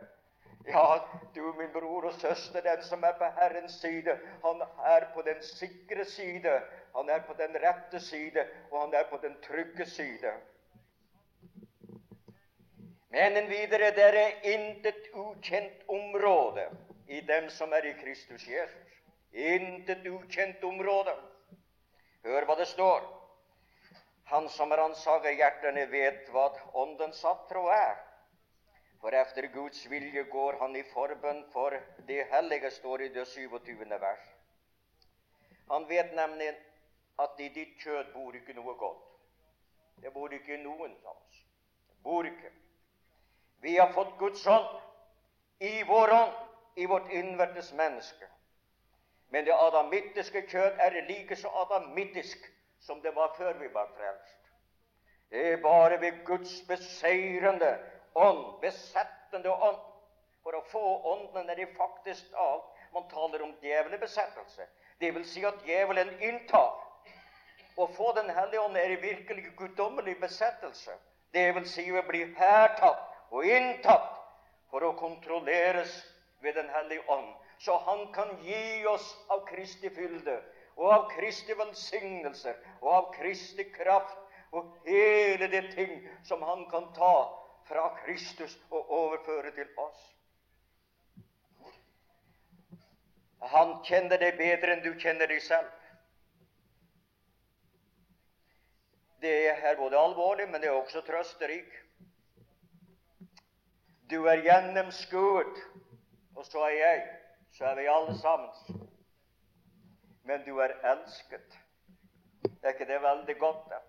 Ja, 0.68 1.00
du, 1.36 1.54
min 1.58 1.72
bror 1.74 2.06
og 2.06 2.14
søster, 2.14 2.62
den 2.62 2.84
som 2.84 3.04
er 3.04 3.12
på 3.18 3.24
Herrens 3.24 3.72
side, 3.82 4.18
han 4.46 4.62
er 4.86 5.06
på 5.14 5.22
den 5.22 5.44
sikre 5.44 6.06
side. 6.06 6.62
Han 7.00 7.10
er 7.10 7.22
på 7.24 7.34
den 7.40 7.56
rette 7.64 8.00
side, 8.04 8.44
og 8.72 8.82
han 8.82 8.94
er 8.94 9.06
på 9.08 9.18
den 9.24 9.38
trygge 9.42 9.86
side. 9.86 10.34
Men 13.10 13.48
videre, 13.50 13.94
det 13.96 14.08
er 14.08 14.44
intet 14.44 15.08
ukjent 15.14 15.86
område 15.88 16.66
i 17.08 17.22
dem 17.22 17.48
som 17.50 17.72
er 17.74 17.88
i 17.88 17.94
Kristus 18.02 18.44
Jesus. 18.48 19.00
Intet 19.32 20.04
ukjent 20.12 20.64
område. 20.64 21.16
Hør 22.28 22.46
hva 22.46 22.60
det 22.60 22.68
står. 22.68 23.08
Han 24.34 24.50
som 24.52 24.76
ransaker 24.76 25.40
hjertene, 25.40 25.88
vet 25.96 26.28
hva 26.36 26.50
Åndens 26.84 27.24
satro 27.24 27.70
er. 27.72 27.96
For 29.00 29.16
efter 29.16 29.48
Guds 29.56 29.86
vilje 29.88 30.28
går 30.36 30.60
han 30.60 30.76
i 30.76 30.84
forbønn 30.92 31.46
for 31.54 31.80
det 32.12 32.26
hellige, 32.34 32.72
står 32.72 33.08
i 33.08 33.14
det 33.16 33.26
27. 33.28 33.88
vers. 33.88 34.34
Han 35.72 35.88
vet 35.90 36.12
nemlig 36.16 36.52
at 37.24 37.40
i 37.40 37.50
ditt 37.56 37.78
kjød 37.84 38.14
bor 38.14 38.36
ikke 38.36 38.56
noe 38.58 38.76
godt. 38.80 39.06
Det 40.02 40.14
bor 40.14 40.34
ikke 40.34 40.58
noen 40.64 40.96
av 41.06 41.16
oss. 41.16 41.42
Det 41.88 41.98
bor 42.04 42.28
ikke. 42.28 42.52
Vi 43.62 43.76
har 43.78 43.92
fått 43.94 44.16
Guds 44.20 44.46
ånd 44.48 44.78
i 45.60 45.84
vår 45.84 46.14
ånd, 46.16 46.36
i 46.76 46.86
vårt 46.88 47.12
innvertes 47.12 47.74
menneske. 47.76 48.30
Men 49.30 49.46
det 49.46 49.54
adamittiske 49.54 50.46
kjød 50.48 50.80
er 50.80 51.02
like 51.10 51.36
så 51.36 51.52
adamittisk 51.66 52.48
som 52.80 53.02
det 53.02 53.16
var 53.16 53.36
før 53.38 53.54
vi 53.60 53.68
var 53.74 53.92
frelst. 53.98 54.40
Det 55.30 55.54
er 55.54 55.62
bare 55.62 56.02
ved 56.02 56.24
Guds 56.26 56.62
beseirende 56.68 57.78
ånd, 58.16 58.62
besettende 58.62 59.52
ånd. 59.52 59.82
For 60.44 60.56
å 60.56 60.64
få 60.72 60.84
ånden 61.12 61.50
er 61.52 61.60
det 61.60 61.68
faktisk 61.78 62.32
alt. 62.40 62.66
Man 62.94 63.10
taler 63.12 63.44
om 63.44 63.52
djevelbesettelse. 63.62 64.66
Det 65.00 65.12
vil 65.16 65.26
si 65.28 65.44
at 65.46 65.60
djevelen 65.68 66.16
inntar. 66.24 66.72
Å 67.80 67.88
få 67.96 68.12
Den 68.18 68.30
hellige 68.36 68.62
ånd 68.66 68.78
er 68.78 68.92
i 68.92 69.00
virkelig 69.00 69.54
guddommelig 69.58 70.18
besettelse. 70.20 70.98
Det 71.32 71.46
vil 71.56 71.68
si 71.70 71.86
å 71.96 72.04
bli 72.08 72.26
hærtatt 72.36 73.06
og 73.32 73.46
inntatt 73.46 74.18
for 74.72 74.84
å 74.84 74.96
kontrolleres 75.00 75.94
ved 76.44 76.58
Den 76.60 76.70
hellige 76.76 77.06
ånd. 77.08 77.30
Så 77.60 77.78
han 77.86 78.08
kan 78.16 78.36
gi 78.44 78.86
oss 78.88 79.08
av 79.32 79.46
Kristi 79.48 79.92
fylde 79.96 80.40
og 80.80 80.92
av 80.92 81.08
Kristi 81.12 81.56
velsignelser 81.60 82.56
og 82.82 82.92
av 82.94 83.10
Kristi 83.16 83.66
kraft 83.72 84.18
og 84.56 84.70
hele 84.86 85.48
det 85.52 85.66
ting 85.76 86.00
som 86.24 86.44
han 86.44 86.66
kan 86.72 86.88
ta 86.96 87.16
fra 87.68 87.90
Kristus 88.04 88.56
og 88.72 88.92
overføre 89.00 89.52
til 89.56 89.68
oss. 89.78 90.00
Han 93.52 93.78
kjenner 93.88 94.20
deg 94.20 94.40
bedre 94.40 94.76
enn 94.76 94.84
du 94.84 94.94
kjenner 95.00 95.30
deg 95.32 95.44
selv. 95.44 95.68
Det 99.22 99.36
er 99.50 99.76
både 99.78 100.00
alvorlig, 100.00 100.50
men 100.50 100.62
det 100.62 100.70
er 100.70 100.78
også 100.78 101.02
trøsterik. 101.02 101.72
Du 104.10 104.26
er 104.26 104.42
gjennomskuet, 104.46 105.64
og 106.36 106.46
så 106.46 106.64
er 106.70 106.78
jeg. 106.78 107.08
Så 107.52 107.66
er 107.66 107.76
vi 107.76 107.90
alle 107.92 108.16
sammen 108.18 108.88
men 110.30 110.46
du 110.46 110.60
er 110.62 110.76
elsket. 110.86 111.60
Er 112.64 112.74
ikke 112.74 112.86
det 112.86 113.02
veldig 113.02 113.36
godt? 113.40 113.70
Da? 113.70 113.80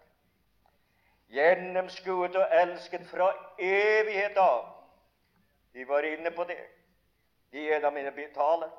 Gjennomskuet 1.34 2.36
og 2.36 2.54
elsket 2.62 3.04
fra 3.10 3.28
evighet 3.58 4.38
av. 4.40 4.62
Vi 5.72 5.84
var 5.88 6.06
inne 6.08 6.32
på 6.34 6.46
det 6.48 6.58
i 7.52 7.66
en 7.74 7.84
av 7.84 7.92
mine 7.92 8.12
taler. 8.34 8.72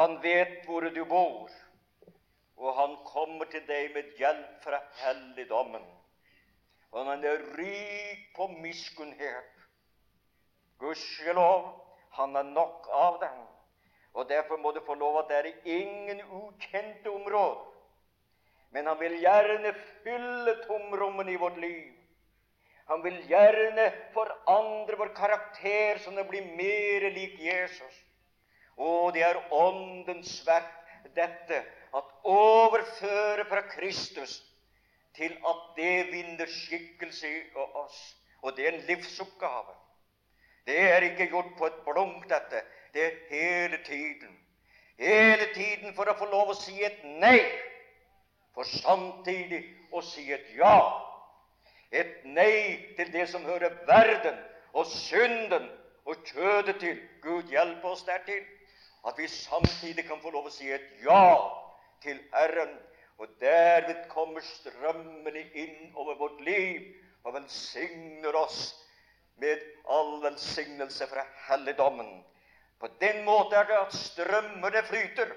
Han 0.00 0.18
vet 0.22 0.66
hvor 0.66 0.88
du 0.90 1.04
bor, 1.04 1.50
og 2.60 2.74
han 2.76 2.96
kommer 3.08 3.48
til 3.48 3.62
deg 3.68 3.94
med 3.94 4.10
hjelp 4.20 4.64
fra 4.64 4.82
helligdommen. 5.00 5.84
Og 6.92 7.06
han 7.06 7.24
er 7.24 7.44
rik 7.56 8.26
på 8.36 8.50
miskunnhet. 8.60 9.54
Gudskjelov, 10.80 11.70
han 12.18 12.34
har 12.36 12.44
nok 12.50 12.88
av 12.92 13.16
den. 13.22 13.40
Og 14.12 14.28
Derfor 14.28 14.56
må 14.58 14.72
du 14.72 14.80
få 14.86 14.94
lov 14.94 15.18
at 15.22 15.30
det 15.30 15.38
er 15.38 15.78
ingen 15.78 16.20
ukjente 16.26 17.10
områder. 17.10 17.64
Men 18.70 18.86
han 18.86 19.00
vil 19.00 19.16
gjerne 19.22 19.72
fylle 20.04 20.54
tomrommene 20.66 21.32
i 21.32 21.40
vårt 21.40 21.56
liv. 21.58 21.96
Han 22.90 23.02
vil 23.04 23.16
gjerne 23.30 23.86
forandre 24.14 24.98
vår 24.98 25.14
karakter 25.16 25.98
så 26.02 26.10
den 26.10 26.26
blir 26.28 26.46
mer 26.58 27.08
lik 27.14 27.38
Jesus. 27.40 27.98
Og 28.76 29.14
det 29.14 29.22
er 29.22 29.38
Åndens 29.54 30.40
verk, 30.46 30.74
dette 31.14 31.64
at 31.96 32.04
overføre 32.24 33.44
fra 33.44 33.60
Kristus 33.60 34.42
til 35.16 35.36
at 35.48 35.62
det 35.76 36.12
vinner 36.12 36.46
skikkelse 36.46 37.28
i 37.28 37.40
oss. 37.54 38.16
Og 38.42 38.56
det 38.56 38.66
er 38.68 38.72
en 38.72 38.84
livsoppgave. 38.88 39.74
Det 40.66 40.80
er 40.80 41.00
ikke 41.00 41.26
gjort 41.26 41.56
på 41.58 41.66
et 41.66 41.80
blunk, 41.84 42.28
dette 42.30 42.62
det 42.94 43.04
er 43.04 43.10
hele 43.30 43.78
tiden. 43.84 44.38
Hele 44.98 45.54
tiden 45.54 45.94
for 45.94 46.10
å 46.10 46.16
få 46.18 46.26
lov 46.30 46.50
å 46.52 46.56
si 46.58 46.74
et 46.84 46.98
nei, 47.22 47.38
for 48.54 48.66
samtidig 48.68 49.62
å 49.94 50.02
si 50.04 50.26
et 50.32 50.48
ja. 50.58 50.74
Et 51.90 52.24
nei 52.24 52.94
til 52.98 53.12
det 53.12 53.28
som 53.30 53.44
hører 53.46 53.78
verden 53.86 54.36
og 54.72 54.86
synden 54.90 55.70
og 56.04 56.26
kjødet 56.26 56.76
til. 56.82 56.98
Gud 57.22 57.50
hjelpe 57.50 57.94
oss 57.94 58.04
dertil. 58.06 58.42
At 59.06 59.18
vi 59.18 59.28
samtidig 59.32 60.04
kan 60.08 60.20
få 60.20 60.30
lov 60.34 60.50
å 60.50 60.54
si 60.54 60.68
et 60.70 60.86
ja 61.06 61.22
til 62.02 62.20
Herren. 62.34 62.76
Og 63.20 63.28
derved 63.40 64.06
kommer 64.08 64.40
strømmene 64.44 65.42
inn 65.52 65.90
over 65.94 66.16
vårt 66.16 66.40
liv 66.44 66.86
og 67.24 67.34
velsigner 67.34 68.36
oss 68.36 68.62
med 69.40 69.60
all 69.88 70.22
velsignelse 70.22 71.08
fra 71.10 71.24
helligdommen. 71.48 72.22
På 72.80 72.88
den 73.00 73.24
måten 73.24 73.58
er 73.58 73.68
det 73.68 73.76
at 73.76 73.96
strømmene 73.96 74.82
flyter. 74.88 75.32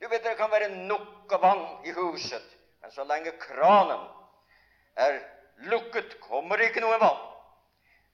Du 0.00 0.08
vet 0.08 0.24
Det 0.24 0.36
kan 0.36 0.50
være 0.50 0.68
nok 0.86 1.32
av 1.32 1.42
vann 1.42 1.66
i 1.84 1.92
huset, 1.92 2.44
men 2.82 2.90
så 2.94 3.04
lenge 3.04 3.32
kranen 3.42 4.06
er 4.96 5.18
lukket, 5.66 6.20
kommer 6.20 6.56
det 6.56 6.70
ikke 6.70 6.84
noe 6.84 7.00
vann. 7.02 7.18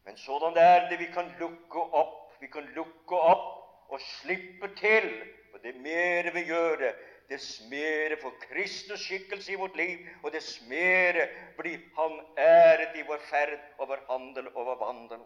Men 0.04 0.16
sådan 0.16 0.56
er 0.56 0.88
det 0.88 0.98
vi 1.00 1.10
kan 1.12 1.28
lukke 1.40 1.80
opp. 1.92 2.32
Vi 2.40 2.48
kan 2.52 2.64
lukke 2.76 3.16
opp 3.16 3.92
og 3.92 4.00
slippe 4.00 4.68
til. 4.76 5.08
Og 5.54 5.62
det 5.62 5.76
mer 5.80 6.30
vi 6.34 6.44
gjør 6.48 6.76
det, 6.80 6.94
dess 7.28 7.60
mer 7.70 8.16
får 8.16 8.32
Kristus 8.40 9.00
skikkelse 9.00 9.52
i 9.52 9.56
vårt 9.56 9.76
liv, 9.76 10.02
og 10.22 10.32
dess 10.32 10.60
mer 10.68 11.18
blir 11.58 11.80
Han 11.96 12.20
æret 12.38 12.96
i 12.96 13.04
vår 13.08 13.22
ferd 13.30 13.58
over 13.78 14.00
handel 14.08 14.48
og 14.48 14.56
over 14.62 14.80
vandel. 14.82 15.20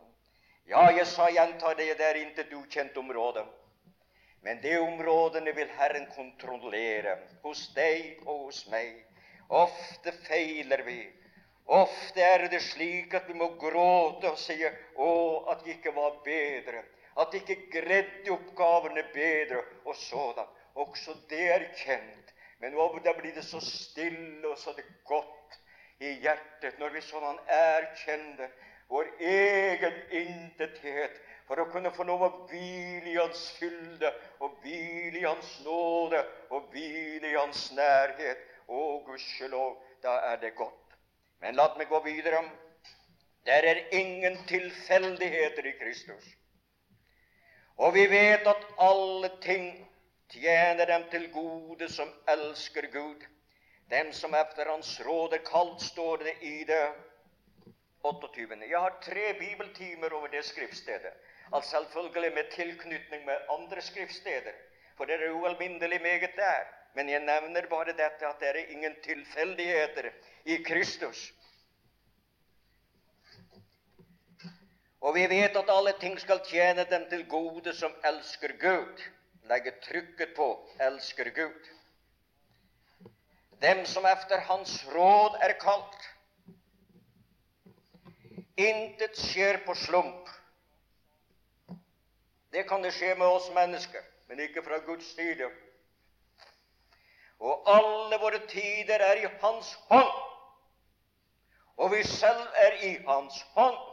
Ja, 0.68 0.90
jeg 0.92 1.06
sa 1.06 1.30
gjentar 1.32 1.74
det, 1.78 1.94
det 1.98 2.06
er 2.06 2.20
intet 2.20 2.52
ukjent 2.52 2.96
område. 2.96 3.44
Men 4.42 4.60
de 4.62 4.76
områdene 4.78 5.54
vil 5.56 5.70
Herren 5.78 6.06
kontrollere 6.14 7.16
hos 7.42 7.68
deg 7.74 8.20
og 8.26 8.44
hos 8.48 8.66
meg. 8.70 9.00
Ofte 9.48 10.12
feiler 10.28 10.84
vi. 10.86 11.00
Ofte 11.66 12.22
er 12.22 12.46
det 12.52 12.60
slik 12.62 13.14
at 13.14 13.26
vi 13.28 13.34
må 13.36 13.50
gråte 13.60 14.30
og 14.30 14.38
si 14.38 14.56
'Å, 14.62 15.10
at 15.50 15.64
det 15.64 15.76
ikke 15.78 15.94
var 15.96 16.20
bedre'. 16.24 16.84
at 17.18 17.32
de 17.32 17.40
ikke 17.40 17.70
greide 17.72 18.30
oppgavene 18.30 19.02
bedre 19.14 19.62
og 19.84 19.96
sådan. 19.96 20.46
Også 20.78 21.14
det 21.30 21.44
er 21.52 21.64
kjent. 21.80 22.34
Men 22.60 22.74
da 23.04 23.12
blir 23.18 23.34
det 23.34 23.44
så 23.46 23.60
stille 23.62 24.48
og 24.48 24.58
så 24.58 24.74
det 24.76 24.86
godt 25.06 25.58
i 26.02 26.12
hjertet 26.22 26.78
når 26.78 26.94
vi 26.94 27.02
sånn 27.02 27.38
erkjenner 27.50 28.50
vår 28.90 29.08
egen 29.20 29.96
intethet 30.20 31.18
for 31.48 31.60
å 31.62 31.68
kunne 31.72 31.90
få 31.94 32.04
lov 32.08 32.22
å 32.26 32.30
hvile 32.50 33.10
i 33.12 33.16
Hans 33.16 33.44
fylde 33.58 34.10
og 34.44 34.58
hvile 34.62 35.22
i 35.22 35.26
Hans 35.26 35.52
nåde 35.64 36.20
og 36.54 36.70
hvile 36.74 37.30
i 37.30 37.36
Hans 37.36 37.70
nærhet. 37.76 38.44
Å, 38.68 38.80
gudskjelov, 39.06 39.78
da 40.04 40.18
er 40.28 40.42
det 40.42 40.52
godt. 40.58 40.96
Men 41.40 41.56
la 41.56 41.70
meg 41.78 41.88
gå 41.88 42.02
videre. 42.04 42.42
Der 43.48 43.64
er 43.64 43.80
ingen 43.96 44.36
tilfeldigheter 44.50 45.70
i 45.70 45.72
Kristus. 45.78 46.26
Og 47.80 47.94
vi 47.94 48.04
vet 48.10 48.44
at 48.50 48.66
alle 48.76 49.30
ting 49.40 49.70
tjener 50.28 50.86
dem 50.86 51.04
til 51.10 51.30
gode 51.32 51.88
som 51.92 52.08
elsker 52.28 52.86
Gud. 52.92 53.24
Dem 53.90 54.12
som 54.12 54.34
etter 54.36 54.68
Hans 54.68 55.00
råd 55.00 55.32
er 55.32 55.44
kalt, 55.44 55.80
står 55.82 56.24
det 56.26 56.34
i 56.44 56.64
det 56.68 56.82
28. 58.04 58.58
Jeg 58.68 58.80
har 58.80 58.98
tre 59.02 59.34
bibeltimer 59.38 60.12
over 60.12 60.28
det 60.28 60.44
skriftstedet. 60.44 61.14
Altså 61.52 61.70
selvfølgelig 61.70 62.34
med 62.34 62.50
tilknytning 62.52 63.24
med 63.24 63.48
andre 63.50 63.82
skriftsteder, 63.82 64.52
for 64.96 65.04
det 65.04 65.14
er 65.14 65.32
ualminnelig 65.32 66.02
meget 66.02 66.36
der. 66.36 66.64
Men 66.94 67.08
jeg 67.08 67.20
nevner 67.20 67.66
bare 67.70 67.92
dette 67.96 68.26
at 68.26 68.40
det 68.40 68.48
er 68.48 68.70
ingen 68.74 68.94
tilfeldigheter 69.04 70.10
i 70.44 70.56
Kristus. 70.62 71.32
Og 75.00 75.14
vi 75.14 75.26
vet 75.30 75.56
at 75.56 75.70
alle 75.70 75.92
ting 76.00 76.20
skal 76.20 76.40
tjene 76.44 76.84
dem 76.90 77.04
til 77.10 77.28
gode 77.28 77.74
som 77.74 77.94
elsker 78.04 78.52
Gud. 78.60 79.02
Legger 79.48 79.80
trykket 79.80 80.36
på 80.36 80.68
'elsker 80.78 81.24
Gud'. 81.24 81.68
Dem 83.62 83.86
som 83.86 84.04
efter 84.04 84.38
Hans 84.38 84.86
råd 84.94 85.38
er 85.42 85.52
kalt. 85.52 86.02
Intet 88.56 89.18
skjer 89.18 89.60
på 89.66 89.74
slump. 89.74 90.28
Det 92.52 92.68
kan 92.68 92.82
det 92.82 92.92
skje 92.92 93.14
med 93.14 93.26
oss 93.26 93.50
mennesker, 93.54 94.02
men 94.28 94.40
ikke 94.40 94.62
fra 94.62 94.78
Guds 94.78 95.14
side. 95.14 95.50
Og 97.40 97.62
alle 97.76 98.18
våre 98.20 98.46
tider 98.46 99.00
er 99.00 99.22
i 99.22 99.28
Hans 99.40 99.74
hånd. 99.90 100.14
Og 101.76 101.90
vi 101.90 102.02
selv 102.02 102.46
er 102.54 102.72
i 102.82 102.96
Hans 103.06 103.42
hånd 103.54 103.88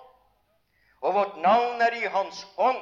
og 1.05 1.13
vårt 1.13 1.37
navn 1.37 1.81
er 1.81 1.93
i 1.93 2.07
Hans 2.09 2.47
hånd. 2.57 2.81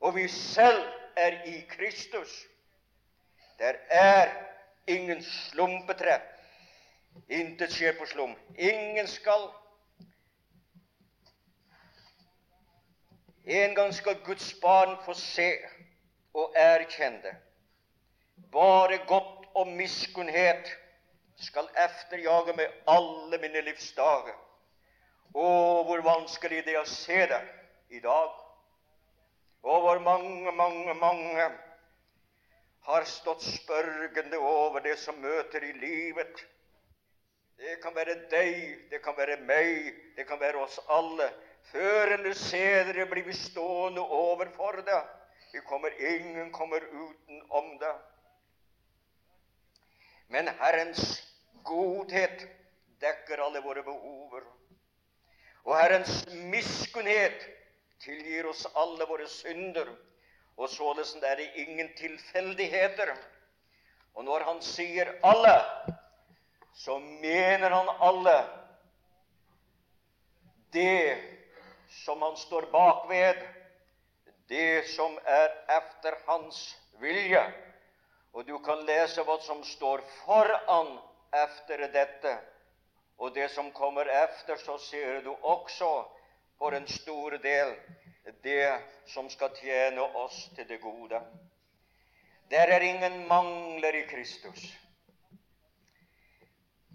Og 0.00 0.14
vi 0.14 0.28
selv 0.28 0.82
er 1.16 1.42
i 1.44 1.60
Kristus. 1.70 2.46
Der 3.58 3.72
er 3.90 4.30
ingen 4.86 5.22
slumpetre. 5.22 6.20
Intet 7.28 7.72
skjer 7.72 7.98
på 7.98 8.06
slum. 8.06 8.36
Ingen 8.58 9.06
skal 9.06 9.50
En 13.48 13.74
gang 13.74 13.94
skal 13.94 14.18
Guds 14.24 14.54
barn 14.60 14.98
få 15.04 15.14
se 15.14 15.54
og 16.34 16.52
erkjenne. 16.56 17.30
Bare 18.52 18.98
godt 19.06 19.46
og 19.54 19.66
miskunnhet 19.66 20.68
skal 21.40 21.68
efterjage 21.84 22.52
med 22.56 22.66
alle 22.86 23.38
mine 23.38 23.62
livsdager. 23.70 24.36
Å, 25.32 25.48
hvor 25.88 26.04
vanskelig 26.04 26.60
det 26.66 26.74
er 26.74 26.82
å 26.82 26.90
se 26.92 27.24
det 27.30 27.40
i 27.96 28.02
dag. 28.04 28.36
Og 29.62 29.80
hvor 29.80 29.98
mange, 29.98 30.52
mange, 30.52 30.94
mange 30.94 31.48
har 32.88 33.04
stått 33.04 33.42
spørgende 33.42 34.38
over 34.38 34.80
det 34.80 34.98
som 34.98 35.18
møter 35.20 35.64
i 35.64 35.72
livet. 35.72 36.44
Det 37.58 37.80
kan 37.82 37.94
være 37.94 38.14
deg, 38.30 38.58
det 38.90 39.02
kan 39.02 39.16
være 39.18 39.36
meg, 39.42 39.90
det 40.16 40.26
kan 40.28 40.40
være 40.40 40.62
oss 40.62 40.78
alle. 40.88 41.26
Før 41.72 42.14
eller 42.14 42.36
senere 42.38 43.06
blir 43.10 43.26
vi 43.26 43.34
stående 43.36 44.00
overfor 44.00 44.80
det. 44.86 45.00
Vi 45.52 45.60
kommer, 45.66 45.90
ingen 45.98 46.52
kommer 46.52 46.84
utenom 46.86 47.74
det. 47.80 47.94
Men 50.28 50.48
Herrens 50.60 51.02
godhet 51.64 52.46
dekker 53.00 53.42
alle 53.42 53.60
våre 53.64 53.82
behover. 53.82 54.44
Og 55.64 55.76
Herrens 55.76 56.26
miskunnhet 56.30 57.48
tilgir 58.00 58.46
oss 58.46 58.66
alle 58.74 59.06
våre 59.06 59.26
synder. 59.28 59.88
Og 60.56 60.70
således 60.70 61.14
er 61.22 61.36
det 61.36 61.50
ingen 61.54 61.90
tilfeldigheter. 61.96 63.14
Og 64.14 64.24
når 64.24 64.40
han 64.40 64.62
sier 64.62 65.12
'alle', 65.22 65.94
så 66.74 66.98
mener 66.98 67.70
han 67.70 67.88
alle 68.00 68.38
det 70.72 71.18
som 72.04 72.22
han 72.22 72.36
står 72.36 72.62
bak 72.62 73.10
ved, 73.10 73.36
det 74.48 74.88
som 74.88 75.18
er 75.24 75.48
efter 75.78 76.18
hans 76.26 76.78
vilje. 77.00 77.52
Og 78.32 78.46
du 78.46 78.58
kan 78.58 78.84
lese 78.86 79.22
hva 79.24 79.38
som 79.40 79.64
står 79.64 80.02
foran 80.24 80.98
efter 81.32 81.86
dette. 81.92 82.38
Og 83.18 83.34
det 83.34 83.48
som 83.50 83.72
kommer 83.72 84.06
efter, 84.24 84.56
så 84.56 84.78
ser 84.78 85.20
du 85.20 85.34
også 85.42 86.04
for 86.58 86.74
en 86.74 86.86
stor 86.86 87.38
del 87.42 87.74
det 88.42 88.80
som 89.06 89.30
skal 89.30 89.54
tjene 89.56 90.00
oss 90.00 90.48
til 90.56 90.68
det 90.68 90.80
gode. 90.80 91.20
Der 92.50 92.72
er 92.74 92.80
ingen 92.80 93.28
mangler 93.28 93.94
i 93.94 94.06
Kristus. 94.10 94.64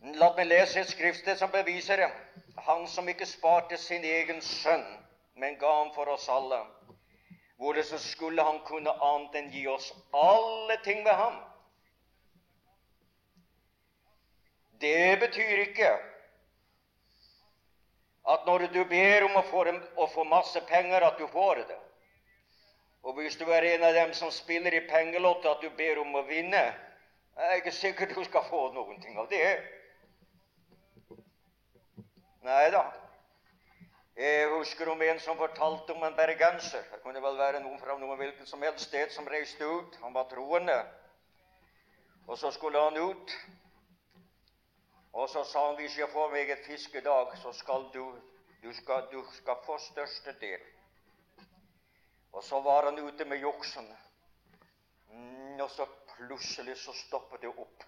La 0.03 0.33
meg 0.35 0.49
lese 0.49 0.81
et 0.81 0.91
skriftsted 0.91 1.39
som 1.39 1.51
beviser 1.51 2.01
det. 2.03 2.09
Han 2.67 2.87
som 2.87 3.07
ikke 3.09 3.25
sparte 3.25 3.77
sin 3.77 4.03
egen 4.03 4.41
sønn, 4.41 4.83
men 5.39 5.57
ga 5.59 5.71
ham 5.79 5.93
for 5.95 6.11
oss 6.11 6.27
alle. 6.29 6.59
Hvordan 7.57 7.99
skulle 7.99 8.43
han 8.43 8.59
kunne 8.67 8.91
annet 8.91 9.37
enn 9.39 9.51
gi 9.53 9.67
oss 9.71 9.93
alle 10.13 10.77
ting 10.83 11.05
ved 11.05 11.15
ham? 11.15 11.39
Det 14.81 15.19
betyr 15.19 15.61
ikke 15.69 15.93
at 18.29 18.45
når 18.45 18.67
du 18.71 18.83
ber 18.87 19.25
om 19.27 19.35
å 19.35 19.43
få, 19.49 19.65
å 19.95 20.07
få 20.07 20.23
masse 20.23 20.61
penger, 20.67 21.03
at 21.03 21.17
du 21.19 21.27
får 21.27 21.65
det. 21.67 21.79
Og 23.03 23.17
hvis 23.19 23.35
du 23.35 23.43
er 23.51 23.65
en 23.73 23.83
av 23.83 23.93
dem 23.93 24.13
som 24.15 24.31
spiller 24.31 24.73
i 24.73 24.85
pengelotto, 24.87 25.51
at 25.51 25.61
du 25.61 25.69
ber 25.77 25.99
om 25.99 26.15
å 26.15 26.23
vinne, 26.27 26.63
er 27.35 27.49
jeg 27.51 27.63
ikke 27.63 27.75
sikkert 27.75 28.15
du 28.15 28.23
skal 28.23 28.45
få 28.47 28.67
noen 28.75 29.01
ting 29.03 29.17
av 29.19 29.27
det. 29.31 29.57
Nei 32.47 32.67
da. 32.71 32.83
Jeg 34.15 34.49
husker 34.51 34.91
om 34.91 35.01
en 35.01 35.19
som 35.19 35.37
fortalte 35.37 35.95
om 35.95 36.03
en 36.05 36.15
bergenser. 36.15 36.83
Det 36.91 37.01
kunne 37.03 37.21
vel 37.23 37.37
være 37.37 37.63
noen 37.63 37.79
fra 37.81 37.95
noen 37.97 38.19
hvilket 38.19 38.47
som 38.47 38.61
helst 38.61 38.85
sted 38.87 39.11
som 39.11 39.27
reiste 39.27 39.65
ut. 39.65 39.97
Han 40.03 40.13
var 40.13 40.29
troende. 40.29 40.77
Og 42.27 42.37
så 42.37 42.51
skulle 42.53 42.79
han 42.79 42.99
ut. 42.99 43.35
Og 45.13 45.29
så 45.29 45.43
sa 45.45 45.67
han 45.67 45.75
hvis 45.77 45.97
jeg 45.97 46.09
får 46.09 46.31
meg 46.33 46.49
et 46.49 46.65
fiskedag, 46.65 47.35
så 47.37 47.51
skal 47.53 47.85
du, 47.93 48.05
du, 48.63 48.71
skal, 48.73 49.05
du 49.11 49.19
skal 49.37 49.59
få 49.65 49.77
største 49.77 50.33
del. 50.41 50.63
Og 52.33 52.43
så 52.43 52.61
var 52.65 52.89
han 52.89 52.97
ute 52.99 53.25
med 53.29 53.37
juksen. 53.37 53.89
Mm, 55.11 55.59
og 55.61 55.69
så 55.69 55.85
plutselig 56.15 56.77
så 56.81 56.95
stoppet 56.97 57.45
det 57.45 57.51
opp. 57.53 57.85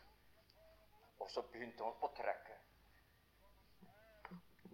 Og 1.19 1.31
så 1.31 1.41
begynte 1.49 1.83
han 1.83 2.05
å 2.05 2.11
trekke. 2.13 2.59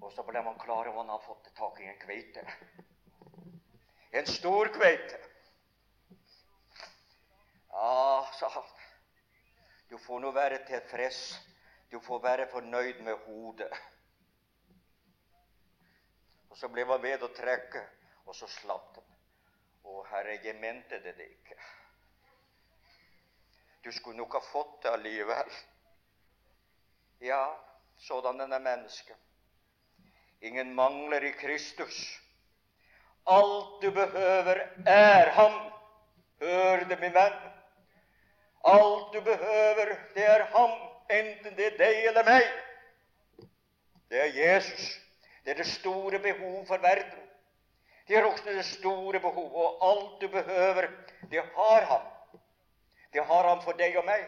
Og 0.01 0.11
så 0.11 0.25
ble 0.27 0.41
man 0.43 0.59
klar 0.59 0.89
over 0.89 0.99
han 1.03 1.13
hadde 1.13 1.27
fått 1.29 1.47
tak 1.55 1.79
i 1.79 1.87
en 1.87 1.99
kveite. 2.01 2.43
En 4.11 4.27
stor 4.27 4.73
kveite. 4.75 5.21
Ja, 7.71 8.27
sa 8.35 8.49
han. 8.57 8.67
Du 9.87 9.95
får 9.97 10.19
nå 10.19 10.33
være 10.35 10.59
tilfreds 10.67 11.21
du 11.91 11.99
får 11.99 12.19
være 12.23 12.47
fornøyd 12.51 13.01
med 13.03 13.15
hodet. 13.25 13.71
Og 16.49 16.57
så 16.57 16.67
ble 16.71 16.85
han 16.87 17.01
ved 17.03 17.23
å 17.23 17.31
trekke, 17.35 17.81
og 18.25 18.35
så 18.35 18.47
slapp 18.47 18.95
han. 18.95 19.07
Å, 19.83 20.03
Herre, 20.11 20.37
jeg 20.43 20.55
mente 20.61 21.01
det 21.03 21.17
ikke. 21.25 21.57
Du 23.83 23.91
skulle 23.91 24.19
nok 24.21 24.37
ha 24.37 24.41
fått 24.45 24.77
det 24.83 24.93
allikevel. 24.93 25.51
Ja, 27.27 27.41
sådan 27.97 28.39
er 28.45 28.59
mennesket. 28.59 29.17
Ingen 30.41 30.71
mangler 30.75 31.23
i 31.23 31.33
Kristus. 31.37 31.97
Alt 33.25 33.81
du 33.81 33.89
behøver, 33.91 34.63
er 34.87 35.33
Ham. 35.35 35.59
Hør 36.39 36.85
det, 36.87 36.99
min 37.03 37.13
venn. 37.13 37.35
Alt 38.63 39.11
du 39.13 39.21
behøver, 39.25 39.93
det 40.15 40.25
er 40.29 40.47
Ham 40.55 40.90
enten 41.11 41.55
det 41.57 41.65
er 41.65 41.77
deg 41.77 42.05
eller 42.11 42.27
meg. 42.27 42.47
Det 44.11 44.21
er 44.21 44.31
Jesus. 44.35 44.87
Det 45.45 45.51
er 45.51 45.63
det 45.63 45.67
store 45.67 46.19
behovet 46.19 46.67
for 46.67 46.77
verden. 46.77 47.27
Det 48.07 48.17
er 48.17 48.25
også 48.25 48.43
det 48.45 48.65
store 48.65 49.19
behovet, 49.19 49.55
Og 49.55 49.89
alt 49.89 50.21
du 50.21 50.27
behøver, 50.27 50.87
det 51.31 51.43
har 51.55 51.85
han. 51.85 52.01
Det 53.13 53.25
har 53.25 53.47
han 53.47 53.61
for 53.61 53.71
deg 53.71 53.97
og 53.97 54.05
meg. 54.05 54.25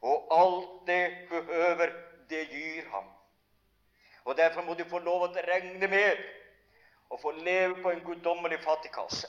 Og 0.00 0.26
alt 0.40 0.86
det 0.86 1.28
behøver, 1.30 1.92
det 2.30 2.48
gir 2.48 2.88
ham. 2.90 3.04
Og 4.24 4.36
Derfor 4.36 4.62
må 4.62 4.74
du 4.74 4.84
få 4.84 4.98
lov 4.98 5.22
å 5.22 5.32
regne 5.32 5.88
med 5.88 6.18
å 7.08 7.16
få 7.16 7.30
leve 7.32 7.82
på 7.82 7.90
en 7.90 8.02
guddommelig 8.04 8.58
fattigkasse. 8.60 9.28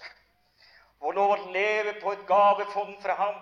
Få 1.00 1.12
lov 1.16 1.32
å 1.32 1.52
leve 1.54 1.94
på 2.02 2.12
et 2.12 2.26
gavefond 2.28 2.98
fra 3.02 3.16
ham. 3.16 3.38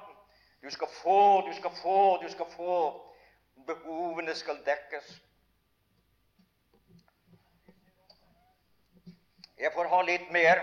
Du 0.61 0.69
skal 0.71 0.87
få, 0.87 1.41
du 1.47 1.53
skal 1.53 1.71
få, 1.81 2.17
du 2.23 2.29
skal 2.31 2.45
få. 2.55 2.77
Behovene 3.67 4.35
skal 4.35 4.59
dekkes. 4.65 5.21
Jeg 9.57 9.73
får 9.73 9.89
ha 9.93 10.01
litt 10.05 10.31
mer. 10.31 10.61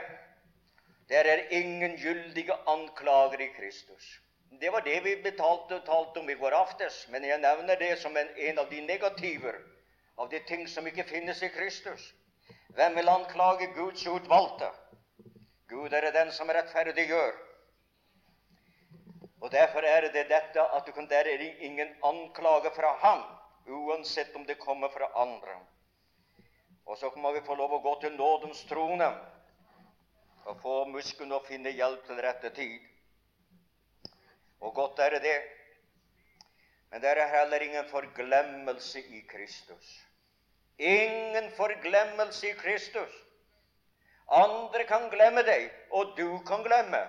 Der 1.09 1.27
er 1.29 1.49
ingen 1.51 1.97
gyldige 2.01 2.55
anklager 2.71 3.41
i 3.41 3.51
Kristus. 3.57 4.21
Det 4.61 4.73
var 4.73 4.81
det 4.87 5.01
vi 5.05 5.17
betalte 5.23 5.81
talte 5.87 6.21
om 6.21 6.31
i 6.31 6.37
går 6.39 6.55
aftes, 6.55 7.09
men 7.11 7.25
jeg 7.27 7.41
nevner 7.43 7.77
det 7.77 7.99
som 7.99 8.17
en, 8.17 8.29
en 8.37 8.59
av 8.59 8.71
de 8.71 8.81
negativer 8.87 9.59
av 10.17 10.29
de 10.31 10.39
ting 10.47 10.69
som 10.69 10.87
ikke 10.87 11.05
finnes 11.09 11.43
i 11.43 11.51
Kristus. 11.51 12.13
Hvem 12.75 12.97
vil 12.97 13.09
anklage 13.09 13.67
Guds 13.75 14.07
utvalgte? 14.07 14.71
Gud 15.69 15.93
er 15.93 16.11
den 16.15 16.33
som 16.33 16.51
rettferdiggjør. 16.51 17.35
Og 19.45 19.51
Derfor 19.53 19.85
er 19.85 20.01
det 20.01 20.13
dette 20.31 20.63
at 20.63 20.87
du 20.87 20.93
kan, 20.97 21.05
der 21.09 21.27
er 21.29 21.43
ingen 21.61 21.89
anklage 22.03 22.71
fra 22.73 22.95
ham, 22.97 23.25
uansett 23.69 24.37
om 24.37 24.47
det 24.47 24.59
kommer 24.59 24.89
fra 24.89 25.11
andre. 25.21 25.59
Og 26.87 26.97
så 26.99 27.11
må 27.17 27.33
vi 27.33 27.43
få 27.45 27.55
lov 27.55 27.75
å 27.77 27.81
gå 27.85 27.93
til 28.01 28.17
nådens 28.17 28.63
trone 28.71 29.09
og 30.45 30.63
få 30.63 30.77
musken 30.89 31.33
å 31.33 31.43
finne 31.45 31.75
hjelp 31.77 32.07
til 32.07 32.23
rette 32.25 32.51
tid. 32.57 32.81
Og 34.65 34.73
godt 34.81 35.03
er 35.05 35.19
det. 35.21 35.37
Men 36.91 37.05
det 37.05 37.13
er 37.13 37.29
heller 37.37 37.67
ingen 37.69 37.89
forglemmelse 37.93 39.05
i 39.13 39.21
Kristus. 39.29 39.93
Ingen 40.79 41.51
forglemmelse 41.61 42.49
i 42.49 42.57
Kristus. 42.65 43.21
Andre 44.41 44.89
kan 44.89 45.11
glemme 45.13 45.45
deg, 45.45 45.69
og 45.93 46.17
du 46.17 46.41
kan 46.49 46.65
glemme. 46.65 47.05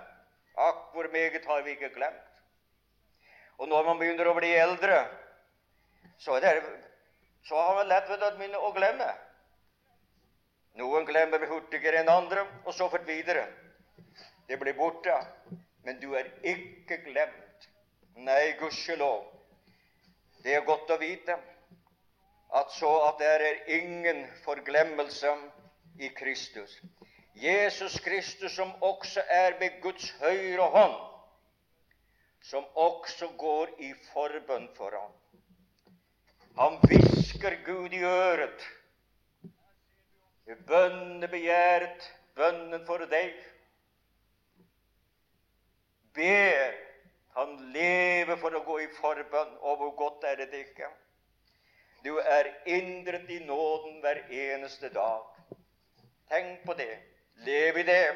Akk, 0.56 0.92
hvor 0.92 1.08
meget 1.12 1.46
har 1.46 1.62
vi 1.64 1.80
ikke 1.80 1.94
glemt. 1.96 2.25
Og 3.58 3.70
når 3.72 3.86
man 3.88 4.00
begynner 4.00 4.28
å 4.28 4.36
bli 4.38 4.52
eldre, 4.60 4.98
så, 6.20 6.40
det, 6.44 6.56
så 7.48 7.60
har 7.60 7.80
man 7.80 7.92
lett 7.92 8.10
ved 8.10 8.58
å 8.60 8.72
glemme. 8.76 9.08
Noen 10.76 11.08
glemmer 11.08 11.46
hurtigere 11.48 12.02
enn 12.04 12.12
andre, 12.12 12.44
og 12.66 12.74
så 12.76 12.90
fort 12.92 13.08
videre. 13.08 13.46
Det 14.48 14.60
blir 14.60 14.76
borte. 14.76 15.16
Men 15.86 16.00
du 16.02 16.12
er 16.18 16.32
ikke 16.44 16.98
glemt. 17.06 17.68
Nei, 18.16 18.56
gudskjelov. 18.60 19.24
Det 20.44 20.56
er 20.56 20.66
godt 20.66 20.92
å 20.92 21.00
vite 21.02 21.38
at 22.56 22.72
så 22.72 22.92
at 23.08 23.20
det 23.20 23.28
er 23.28 23.72
ingen 23.78 24.24
forglemmelse 24.46 25.32
i 26.00 26.10
Kristus. 26.16 26.78
Jesus 27.36 28.00
Kristus, 28.00 28.56
som 28.56 28.72
også 28.82 29.24
er 29.30 29.58
ved 29.60 29.82
Guds 29.84 30.12
høyre 30.22 30.70
hånd, 30.72 30.96
som 32.46 32.66
også 32.78 33.32
går 33.38 33.76
i 33.82 33.92
forbønn 34.14 34.68
for 34.78 34.96
ham. 34.96 35.14
Han 36.60 36.80
hvisker 36.88 37.58
Gud 37.66 37.94
i 37.94 38.04
øret 38.06 38.68
bønnebegjæret, 40.68 42.12
bønnen 42.36 42.86
for 42.86 43.06
deg. 43.10 43.34
Ber 46.14 46.76
han 47.36 47.56
leve 47.74 48.38
for 48.40 48.56
å 48.56 48.64
gå 48.68 48.78
i 48.84 48.92
forbønn, 49.00 49.58
og 49.60 49.82
hvor 49.82 49.96
godt 50.00 50.28
er 50.30 50.46
det 50.46 50.62
ikke? 50.68 50.92
Du 52.06 52.14
er 52.22 52.52
indret 52.70 53.30
i 53.34 53.40
nåden 53.46 54.00
hver 54.04 54.22
eneste 54.30 54.92
dag. 54.94 55.26
Tenk 56.30 56.62
på 56.66 56.76
det. 56.78 56.94
Lev 57.46 57.78
i 57.82 57.88
det. 57.88 58.14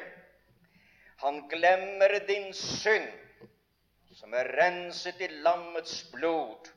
Han 1.20 1.42
glemmer 1.50 2.14
din 2.28 2.52
synd, 2.56 3.10
som 4.20 4.34
er 4.36 4.52
renset 4.52 5.20
i 5.24 5.30
lammets 5.40 6.02
blod, 6.12 6.68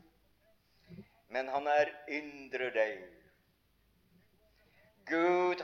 men 1.35 1.49
han 1.51 1.67
er 1.67 1.91
indre 2.15 2.69
deg 2.71 3.01
Gud 5.09 5.59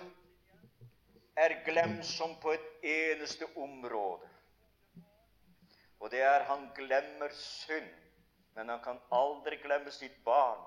er 1.40 1.56
glemsom 1.64 2.36
på 2.44 2.52
et 2.52 2.84
eneste 2.84 3.48
område. 3.56 4.28
Og 6.00 6.12
det 6.12 6.22
er 6.24 6.44
han 6.50 6.68
glemmer 6.76 7.32
synd, 7.36 7.88
men 8.56 8.70
han 8.70 8.84
kan 8.84 9.00
aldri 9.16 9.60
glemme 9.64 9.92
sitt 9.92 10.18
barn. 10.26 10.60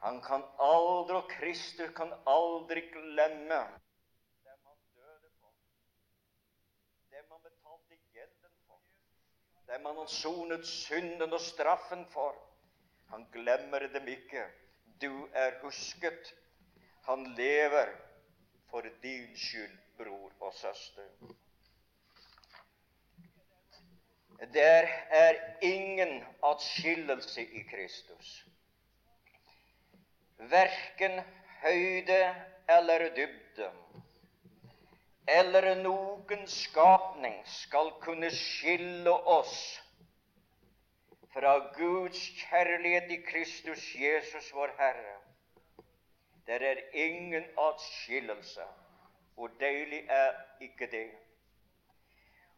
Han 0.00 0.20
kan 0.24 0.46
aldri, 0.58 1.16
og 1.16 1.30
Kristus 1.30 1.90
kan 1.96 2.14
aldri 2.26 2.86
glemme 2.94 3.60
dem 4.46 4.62
han 4.64 4.78
døde 4.94 5.30
for, 5.40 5.52
dem 7.10 7.26
han 7.34 7.42
betalte 7.42 7.98
gjelden 8.14 8.54
for, 8.66 8.80
dem 9.70 9.84
han 9.84 9.96
har 9.96 10.06
sonet 10.06 10.66
synden 10.66 11.32
og 11.32 11.40
straffen 11.40 12.06
for. 12.10 12.34
Han 13.10 13.26
glemmer 13.32 13.86
dem 13.92 14.08
ikke. 14.08 14.44
Du 15.02 15.28
er 15.32 15.58
husket 15.62 16.34
han 17.06 17.24
lever 17.34 17.88
for 18.70 18.86
din 19.02 19.36
skyld, 19.36 19.78
bror 19.96 20.32
og 20.40 20.54
søster. 20.54 21.06
Der 24.54 24.86
er 25.10 25.34
ingen 25.62 26.24
atskillelse 26.44 27.42
i 27.42 27.62
Kristus. 27.62 28.46
Verken 30.38 31.20
høyde 31.62 32.34
eller 32.68 33.14
dybde 33.16 33.72
eller 35.30 35.74
noen 35.82 36.46
skapning 36.50 37.38
skal 37.46 37.92
kunne 38.02 38.30
skille 38.34 39.12
oss 39.12 39.56
fra 41.34 41.54
Guds 41.76 42.20
kjærlighet 42.40 43.10
i 43.14 43.20
Kristus 43.22 43.84
Jesus, 43.94 44.50
vår 44.54 44.74
Herre. 44.78 45.16
Det 46.46 46.62
er 46.66 46.82
ingen 46.92 47.44
atskillelse. 47.58 48.66
Hvor 49.34 49.52
deilig 49.60 50.06
er 50.08 50.32
ikke 50.60 50.86
det? 50.90 51.10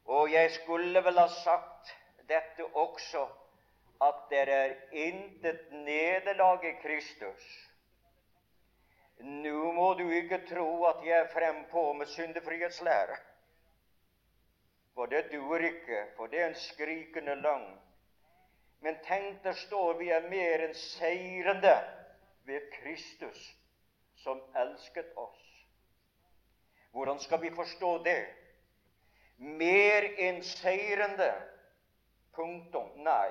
Og 0.05 0.33
jeg 0.33 0.51
skulle 0.51 1.05
vel 1.05 1.19
ha 1.19 1.29
sagt 1.29 1.93
dette 2.29 2.65
også, 2.75 3.27
at 4.03 4.25
det 4.31 4.49
er 4.49 4.73
intet 4.93 5.61
nederlag 5.73 6.65
i 6.65 6.73
Kristus. 6.83 7.45
Nå 9.23 9.73
må 9.73 9.93
du 9.95 10.09
ikke 10.11 10.41
tro 10.49 10.85
at 10.89 11.05
jeg 11.07 11.19
er 11.19 11.31
frempå 11.31 11.93
med 11.93 12.07
syndefrihetslære. 12.11 13.17
For 14.95 15.07
det 15.07 15.29
duer 15.33 15.63
ikke, 15.69 16.07
for 16.17 16.27
det 16.27 16.41
er 16.41 16.47
en 16.51 16.59
skrikende 16.59 17.35
løgn. 17.35 17.79
Men 18.81 18.99
tenk, 19.07 19.45
der 19.45 19.53
står 19.53 19.95
vi 19.99 20.09
er 20.11 20.27
mer 20.29 20.65
enn 20.67 20.75
seirende 20.75 21.77
ved 22.45 22.67
Kristus 22.75 23.45
som 24.25 24.43
elsket 24.59 25.15
oss. 25.17 25.45
Hvordan 26.91 27.21
skal 27.23 27.43
vi 27.43 27.51
forstå 27.55 27.93
det? 28.05 28.27
Mer 29.39 30.09
enn 30.19 30.43
seirende. 30.43 31.31
Punktum. 32.35 32.91
Nei, 33.05 33.31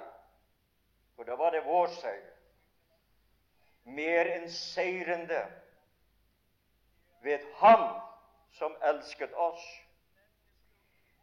for 1.15 1.27
da 1.27 1.35
var 1.35 1.51
det 1.51 1.65
vår 1.65 1.91
seier. 1.99 2.31
Mer 3.83 4.29
enn 4.37 4.47
seirende 4.53 5.41
ved 7.21 7.39
Han 7.55 8.01
som 8.51 8.75
elsket 8.83 9.33
oss. 9.33 9.63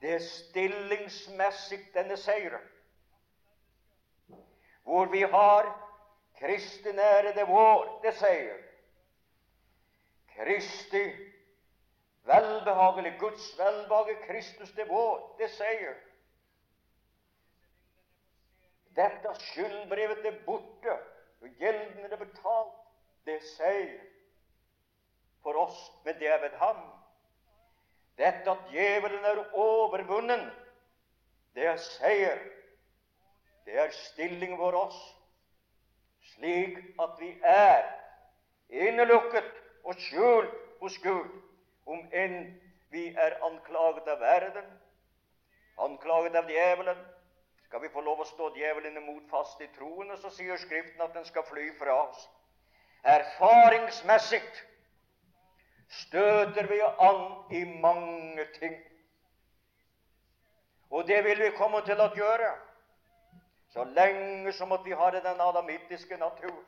Det 0.01 0.15
er 0.15 0.25
stillingsmessig 0.25 1.81
denne 1.95 2.17
seieren. 2.17 2.65
Hvor 4.83 5.11
vi 5.13 5.21
har 5.21 5.73
Kristi 6.39 6.93
nære 6.93 7.35
det 7.35 7.49
vår, 7.49 8.01
det 8.03 8.15
seier. 8.15 8.63
Kristi 10.37 11.03
velbehagelig, 12.29 13.17
Guds 13.21 13.59
velbehag, 13.59 14.17
Kristus 14.27 14.71
det 14.71 14.89
vår, 14.89 15.37
det 15.39 15.51
sier. 15.51 15.97
Dette 18.97 19.35
skyldbrevet 19.41 20.27
er 20.27 20.39
borte, 20.47 20.95
og 21.41 21.49
gjelden 21.61 22.13
er 22.13 22.17
betalt. 22.17 22.77
Det 23.27 23.39
sier 23.45 23.99
for 25.49 25.61
oss, 25.65 25.93
men 26.05 26.15
det 26.21 26.29
er 26.29 26.41
ved 26.41 26.57
ham. 26.61 26.77
Dette 28.19 28.51
at 28.51 28.65
djevelen 28.73 29.25
er 29.25 29.45
overvunnen, 29.53 30.51
det 31.55 31.67
er 31.67 31.77
seier. 31.77 32.39
Det 33.65 33.79
er 33.81 33.91
stilling 33.91 34.57
for 34.57 34.77
oss, 34.77 34.99
slik 36.35 36.79
at 37.01 37.17
vi 37.21 37.31
er 37.45 37.85
innelukket 38.69 39.49
og 39.85 39.97
skjult 39.97 40.53
hos 40.81 40.99
Gud. 40.99 41.29
om 41.89 42.03
enn 42.13 42.43
vi 42.93 43.07
er 43.17 43.39
anklaget 43.45 44.09
av 44.13 44.21
verden, 44.21 44.65
anklaget 45.81 46.35
av 46.37 46.51
djevelen, 46.53 46.99
skal 47.65 47.81
vi 47.81 47.89
få 47.89 48.03
lov 48.05 48.21
å 48.21 48.27
stå 48.29 48.51
djevelen 48.57 48.97
imot 49.01 49.25
fast 49.31 49.61
i 49.65 49.69
troen, 49.79 50.11
og 50.11 50.19
så 50.21 50.29
sier 50.37 50.61
Skriften 50.61 51.01
at 51.01 51.15
den 51.17 51.25
skal 51.25 51.47
fly 51.49 51.71
fra 51.79 51.95
oss. 52.03 52.27
Erfaringsmessig 53.09 54.45
støter 55.89 56.67
vi 56.69 56.81
an 56.81 57.53
i 57.53 57.65
mange 57.81 58.45
ting. 58.61 58.77
Og 60.91 61.07
det 61.07 61.25
vil 61.25 61.43
vi 61.43 61.51
komme 61.57 61.81
til 61.87 62.01
å 62.01 62.11
gjøre 62.17 62.55
så 63.73 63.85
lenge 63.85 64.53
som 64.57 64.73
at 64.73 64.85
vi 64.85 64.97
har 64.97 65.13
den 65.13 65.41
adamittiske 65.41 66.17
natur. 66.17 66.65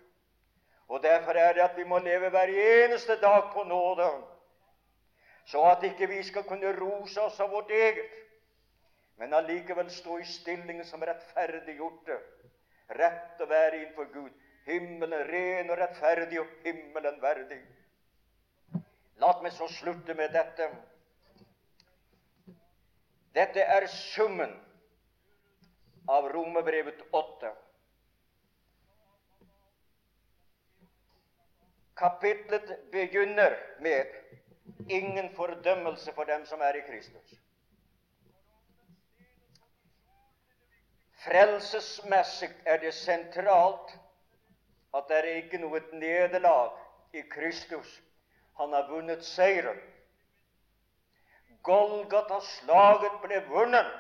Og 0.89 1.03
Derfor 1.03 1.33
er 1.33 1.53
det 1.53 1.63
at 1.63 1.77
vi 1.77 1.85
må 1.85 1.99
leve 1.99 2.29
hver 2.31 2.51
eneste 2.51 3.17
dag 3.17 3.53
på 3.53 3.65
nåde, 3.65 4.09
så 5.47 5.63
at 5.71 5.83
ikke 5.83 6.09
vi 6.09 6.23
skal 6.23 6.45
kunne 6.45 6.73
rose 6.81 7.21
oss 7.21 7.41
av 7.41 7.51
vårt 7.51 7.71
eget, 7.71 8.11
men 9.17 9.35
allikevel 9.35 9.91
stå 9.91 10.19
i 10.19 10.25
stilling 10.25 10.85
som 10.85 11.03
rettferdiggjorte, 11.03 12.17
rett 12.99 13.41
å 13.41 13.47
være 13.47 13.77
innenfor 13.77 14.11
Gud, 14.13 14.33
himmelen 14.67 15.27
ren 15.29 15.71
og 15.71 15.79
rettferdig 15.79 16.41
og 16.41 16.53
himmelen 16.65 17.23
verdig. 17.23 17.61
La 19.21 19.35
meg 19.43 19.53
så 19.53 19.69
slutte 19.69 20.15
med 20.17 20.33
dette. 20.33 20.71
Dette 23.37 23.65
er 23.77 23.87
summen 23.93 24.55
av 26.09 26.31
Romerbrevet 26.33 27.03
8. 27.13 27.53
Kapitlet 32.01 32.73
begynner 32.93 33.59
med 33.81 34.07
'ingen 34.89 35.35
fordømmelse 35.37 36.13
for 36.13 36.25
dem 36.25 36.47
som 36.47 36.61
er 36.61 36.75
i 36.75 36.81
Kristus'. 36.81 37.39
Frelsesmessig 41.25 42.51
er 42.67 42.77
det 42.77 42.95
sentralt 42.95 43.99
at 44.95 45.09
det 45.09 45.17
er 45.19 45.35
ikke 45.43 45.59
noe 45.59 45.81
nederlag 45.93 46.79
i 47.13 47.21
Kristus. 47.21 48.01
Han 48.59 48.73
har 48.73 48.89
vunnet 48.89 49.25
seieren. 49.25 49.81
Golgata-slaget 51.63 53.21
ble 53.23 53.41
vunnet. 53.49 53.91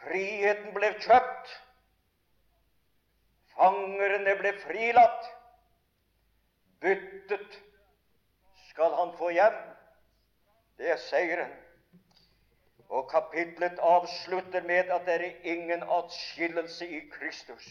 Friheten 0.00 0.72
ble 0.74 0.94
kjøpt. 1.04 1.56
Fangerne 3.54 4.36
ble 4.40 4.54
frilatt. 4.62 5.26
Byttet 6.80 7.58
skal 8.70 8.96
han 8.96 9.12
få 9.18 9.28
hjem. 9.36 9.58
Det 10.80 10.94
er 10.94 11.02
seieren. 11.10 11.52
Og 12.88 13.10
kapitlet 13.10 13.78
avslutter 13.78 14.64
med 14.66 14.88
at 14.90 15.04
det 15.06 15.14
er 15.14 15.50
ingen 15.52 15.82
atskillelse 15.82 16.88
i 16.88 17.00
Kristus. 17.12 17.68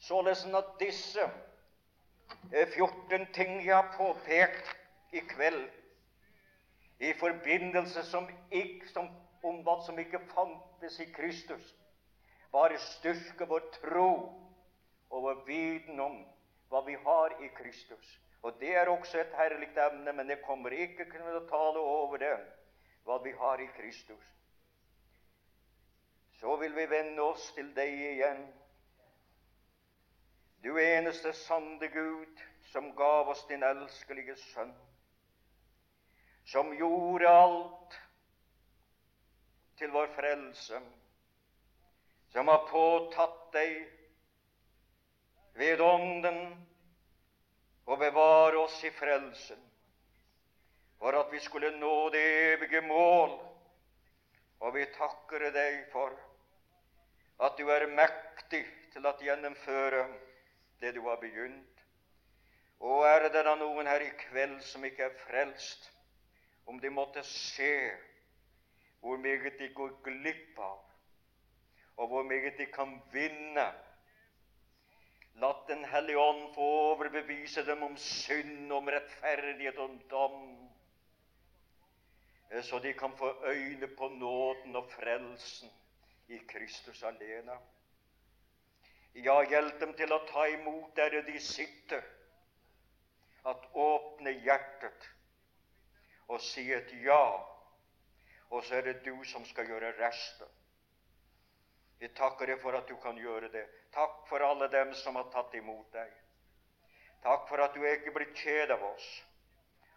Således 0.00 0.44
at 0.54 0.74
disse 0.80 1.24
14 2.50 3.26
ting 3.34 3.60
jeg 3.66 3.76
har 3.76 3.92
påpekt 3.96 4.76
i 5.12 5.20
kveld, 5.20 5.68
i 7.00 7.12
forbindelse 7.18 8.02
som 8.04 8.28
ikke, 8.50 8.88
som, 8.92 9.08
om 9.42 9.62
hva 9.64 9.78
som 9.86 9.98
ikke 9.98 10.20
fantes 10.34 11.00
i 11.00 11.08
Kristus, 11.14 11.74
bare 12.52 12.78
styrker 12.78 13.48
vår 13.48 13.70
tro 13.78 14.10
og 15.10 15.22
vår 15.22 15.44
viten 15.46 16.00
om 16.00 16.18
hva 16.70 16.82
vi 16.86 16.96
har 17.04 17.36
i 17.42 17.48
Kristus. 17.56 18.18
Og 18.42 18.60
Det 18.60 18.76
er 18.76 18.88
også 18.88 19.20
et 19.20 19.34
herlig 19.36 19.68
emne, 19.76 20.12
men 20.12 20.28
jeg 20.28 20.42
kommer 20.42 20.72
ikke 20.72 21.04
til 21.10 21.36
å 21.36 21.46
tale 21.48 21.80
over 21.80 22.18
det, 22.18 22.36
hva 23.04 23.18
vi 23.24 23.32
har 23.36 23.60
i 23.60 23.68
Kristus. 23.76 24.24
Så 26.40 26.56
vil 26.56 26.72
vi 26.76 26.86
vende 26.88 27.22
oss 27.22 27.50
til 27.52 27.68
deg 27.76 27.92
igjen, 27.92 28.46
du 30.62 30.76
eneste 30.82 31.32
sanne 31.32 31.88
Gud, 31.88 32.40
som 32.72 32.94
gav 32.94 33.28
oss 33.28 33.46
din 33.48 33.62
elskelige 33.62 34.36
Sønn, 34.36 34.72
som 36.44 36.72
gjorde 36.76 37.28
alt 37.28 37.96
til 39.80 39.90
vår 39.94 40.12
frelse, 40.16 40.80
som 42.32 42.48
har 42.52 42.66
påtatt 42.70 43.40
deg 43.56 43.80
ved 45.58 45.80
Ånden 45.82 46.40
å 47.90 47.96
bevare 47.98 48.60
oss 48.60 48.76
i 48.84 48.92
frelsen, 48.94 49.58
for 51.00 51.16
at 51.16 51.32
vi 51.32 51.40
skulle 51.42 51.72
nå 51.80 51.94
det 52.12 52.26
evige 52.52 52.82
mål. 52.86 53.38
Og 54.60 54.74
vi 54.76 54.84
takker 54.92 55.46
deg 55.54 55.86
for 55.88 56.12
at 57.40 57.56
du 57.56 57.70
er 57.72 57.86
mektig 57.88 58.60
til 58.92 59.06
å 59.08 59.14
gjennomføre 59.24 60.02
det 60.80 60.94
du 60.94 61.00
har 61.08 61.16
begynt. 61.16 61.84
Og 62.80 63.04
er 63.04 63.28
det 63.28 63.44
da 63.44 63.54
noen 63.60 63.86
her 63.86 64.00
i 64.00 64.12
kveld 64.22 64.60
som 64.64 64.84
ikke 64.84 65.08
er 65.08 65.18
frelst, 65.26 65.90
om 66.66 66.80
de 66.80 66.90
måtte 66.90 67.22
se 67.26 67.90
hvor 69.00 69.16
meget 69.16 69.56
de 69.58 69.68
går 69.74 69.94
glipp 70.04 70.58
av, 70.60 70.80
og 71.96 72.08
hvor 72.08 72.22
meget 72.22 72.58
de 72.58 72.66
kan 72.66 72.98
vinne 73.12 73.68
La 75.40 75.52
Den 75.68 75.84
hellige 75.84 76.18
ånd 76.18 76.54
få 76.54 76.60
overbevise 76.60 77.62
dem 77.66 77.82
om 77.82 77.96
synd, 77.96 78.72
om 78.72 78.88
rettferdighet 78.88 79.78
om 79.78 79.98
dom, 80.10 80.68
så 82.62 82.78
de 82.78 82.92
kan 82.92 83.16
få 83.16 83.30
øyne 83.46 83.86
på 83.86 84.08
nåden 84.08 84.76
og 84.76 84.90
frelsen 84.90 85.70
i 86.28 86.38
Kristus 86.48 87.02
alene. 87.02 87.52
Ja, 89.14 89.40
hjelp 89.42 89.80
dem 89.80 89.94
til 89.98 90.12
å 90.12 90.20
ta 90.28 90.46
imot 90.48 90.94
der 90.96 91.20
de 91.26 91.38
sitter, 91.42 92.04
at 93.44 93.64
åpne 93.72 94.34
hjertet 94.44 95.08
og 96.30 96.40
si 96.44 96.66
et 96.72 96.92
ja, 97.02 97.24
og 98.50 98.64
så 98.64 98.78
er 98.78 98.86
det 98.86 99.00
du 99.06 99.14
som 99.26 99.44
skal 99.48 99.66
gjøre 99.66 99.94
resten. 99.98 100.48
Vi 102.00 102.08
takker 102.16 102.48
deg 102.48 102.60
for 102.62 102.76
at 102.78 102.88
du 102.88 102.94
kan 103.02 103.18
gjøre 103.18 103.50
det. 103.52 103.66
Takk 103.92 104.22
for 104.28 104.44
alle 104.46 104.70
dem 104.72 104.94
som 104.96 105.18
har 105.18 105.26
tatt 105.34 105.54
imot 105.58 105.90
deg. 105.92 106.12
Takk 107.24 107.48
for 107.48 107.60
at 107.60 107.74
du 107.74 107.82
ikke 107.84 108.14
blir 108.14 108.30
kjed 108.36 108.70
av 108.72 108.84
oss, 108.92 109.08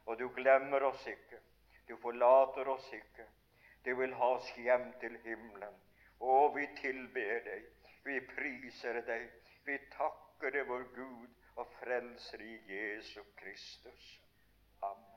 og 0.06 0.18
du 0.20 0.26
glemmer 0.36 0.84
oss 0.90 1.06
ikke. 1.08 1.40
Du 1.88 1.96
forlater 2.02 2.68
oss 2.68 2.90
ikke. 2.94 3.28
Du 3.86 3.94
vil 4.00 4.14
ha 4.20 4.34
oss 4.36 4.50
hjem 4.58 4.90
til 5.00 5.16
himmelen. 5.24 5.76
Og 6.20 6.56
vi 6.58 6.68
tilber 6.80 7.40
deg. 7.48 7.66
Vi 8.04 8.20
priser 8.34 9.02
deg. 9.08 9.30
Vi 9.66 9.80
takker 9.96 10.52
deg, 10.52 10.68
vår 10.68 10.90
Gud 10.96 11.60
og 11.62 11.74
Frelser 11.80 12.42
i 12.44 12.56
Jesu 12.68 13.22
Kristus. 13.40 14.08
Amen. 14.84 15.14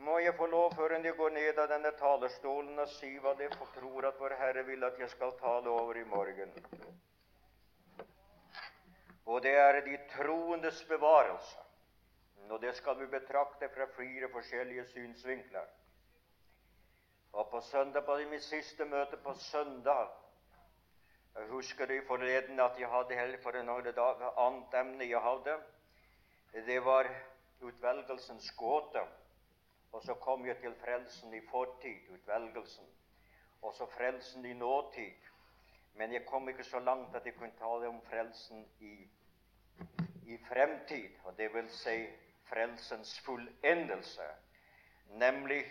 må 0.00 0.18
jeg 0.18 0.34
få 0.34 0.46
lov, 0.46 0.72
før 0.74 0.94
jeg 0.96 1.16
går 1.16 1.30
ned 1.30 1.58
av 1.60 1.68
denne 1.68 1.90
talerstolen, 1.98 2.78
og 2.78 2.88
si 2.88 3.10
hva 3.20 3.34
de 3.38 3.48
tror 3.76 4.06
at 4.08 4.20
Vår 4.20 4.34
Herre 4.40 4.64
vil 4.64 4.84
at 4.84 4.98
jeg 4.98 5.10
skal 5.12 5.34
tale 5.40 5.70
over 5.70 5.98
i 6.00 6.04
morgen. 6.08 6.54
Og 9.26 9.42
det 9.42 9.52
er 9.54 9.80
de 9.84 9.98
troendes 10.14 10.84
bevarelse. 10.88 11.58
Og 12.50 12.58
det 12.62 12.72
skal 12.74 12.98
vi 12.98 13.06
betrakte 13.06 13.68
fra 13.70 13.86
fire 13.96 14.28
forskjellige 14.32 14.86
synsvinkler. 14.94 15.68
Og 17.32 17.50
på 17.50 17.60
søndag, 17.60 18.04
på 18.04 18.16
mitt 18.30 18.42
siste 18.42 18.84
møte 18.84 19.16
på 19.16 19.34
søndag 19.34 20.08
Jeg 21.36 21.46
husker 21.48 21.86
det 21.86 22.02
forleden 22.06 22.60
at 22.60 22.78
jeg 22.78 22.88
hadde 22.90 23.38
for 23.42 23.50
en 23.50 23.66
dag, 23.66 24.22
annet 24.36 24.74
emne 24.74 25.04
jeg 25.04 25.20
hadde. 25.20 25.56
Det 26.52 26.84
var 26.84 27.06
utvelgelsens 27.60 28.50
gåte. 28.52 29.00
Og 29.92 30.02
så 30.02 30.14
kom 30.14 30.46
jeg 30.46 30.56
til 30.56 30.74
frelsen 30.84 31.34
i 31.34 31.40
fortid, 31.50 32.10
utvelgelsen, 32.14 32.86
og 33.62 33.74
så 33.74 33.86
frelsen 33.86 34.46
i 34.46 34.52
nåtid. 34.52 35.30
Men 35.94 36.12
jeg 36.12 36.26
kom 36.26 36.48
ikke 36.48 36.64
så 36.64 36.78
langt 36.78 37.16
at 37.16 37.26
jeg 37.26 37.34
kunne 37.34 37.58
tale 37.58 37.88
om 37.88 38.02
frelsen 38.02 38.68
i, 38.80 39.08
i 40.26 40.38
fremtid, 40.48 41.10
og 41.24 41.38
det 41.38 41.54
vil 41.54 41.70
si 41.70 42.06
frelsens 42.50 43.20
fullendelse, 43.20 44.28
nemlig 45.06 45.64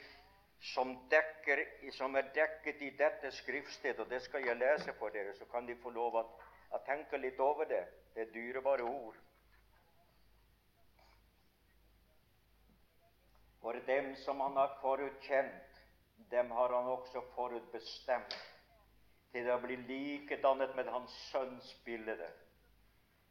som, 0.60 0.92
dekker, 1.10 1.64
som 1.92 2.16
er 2.16 2.30
dekket 2.36 2.82
i 2.82 2.90
dette 3.00 3.32
skriftsted, 3.32 4.00
og 4.00 4.10
det 4.10 4.22
skal 4.26 4.46
jeg 4.46 4.60
lese 4.60 4.94
for 5.00 5.14
dere, 5.16 5.34
så 5.38 5.48
kan 5.52 5.68
de 5.68 5.78
få 5.80 5.94
lov 5.96 6.20
å, 6.20 6.24
å 6.76 6.82
tenke 6.88 7.18
litt 7.18 7.40
over 7.40 7.70
det. 7.70 7.86
Det 8.14 8.26
er 8.26 8.34
dyrebare 8.34 8.84
ord. 8.84 9.18
For 13.62 13.80
dem 13.88 14.14
som 14.24 14.40
han 14.44 14.56
har 14.60 14.78
forutkjent, 14.82 15.82
dem 16.32 16.52
har 16.52 16.74
han 16.76 16.88
også 16.92 17.24
forutbestemt 17.36 18.36
til 19.32 19.50
å 19.52 19.60
bli 19.64 19.76
likedannet 19.88 20.76
med 20.76 20.92
Hans 20.92 21.16
Sønns 21.32 21.74
bilde, 21.86 22.32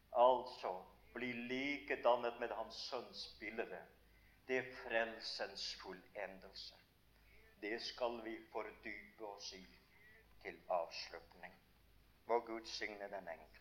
Altså 0.09 0.71
bli 1.13 1.31
likedannet 1.33 2.39
med 2.39 2.53
Hans 2.57 2.75
Sønns 2.89 3.37
bilde. 3.39 3.81
Det 4.47 4.57
er 4.57 4.69
frelsens 4.83 5.65
fullendelse. 5.81 6.88
Det 7.61 7.81
skal 7.81 8.21
vi 8.23 8.37
fordype 8.51 9.25
oss 9.25 9.53
i 9.53 9.65
til 10.41 10.61
avslutning. 10.69 11.53
Må 12.27 12.39
Gud 12.39 12.65
signe 12.65 13.09
den 13.11 13.27
enkelte. 13.27 13.58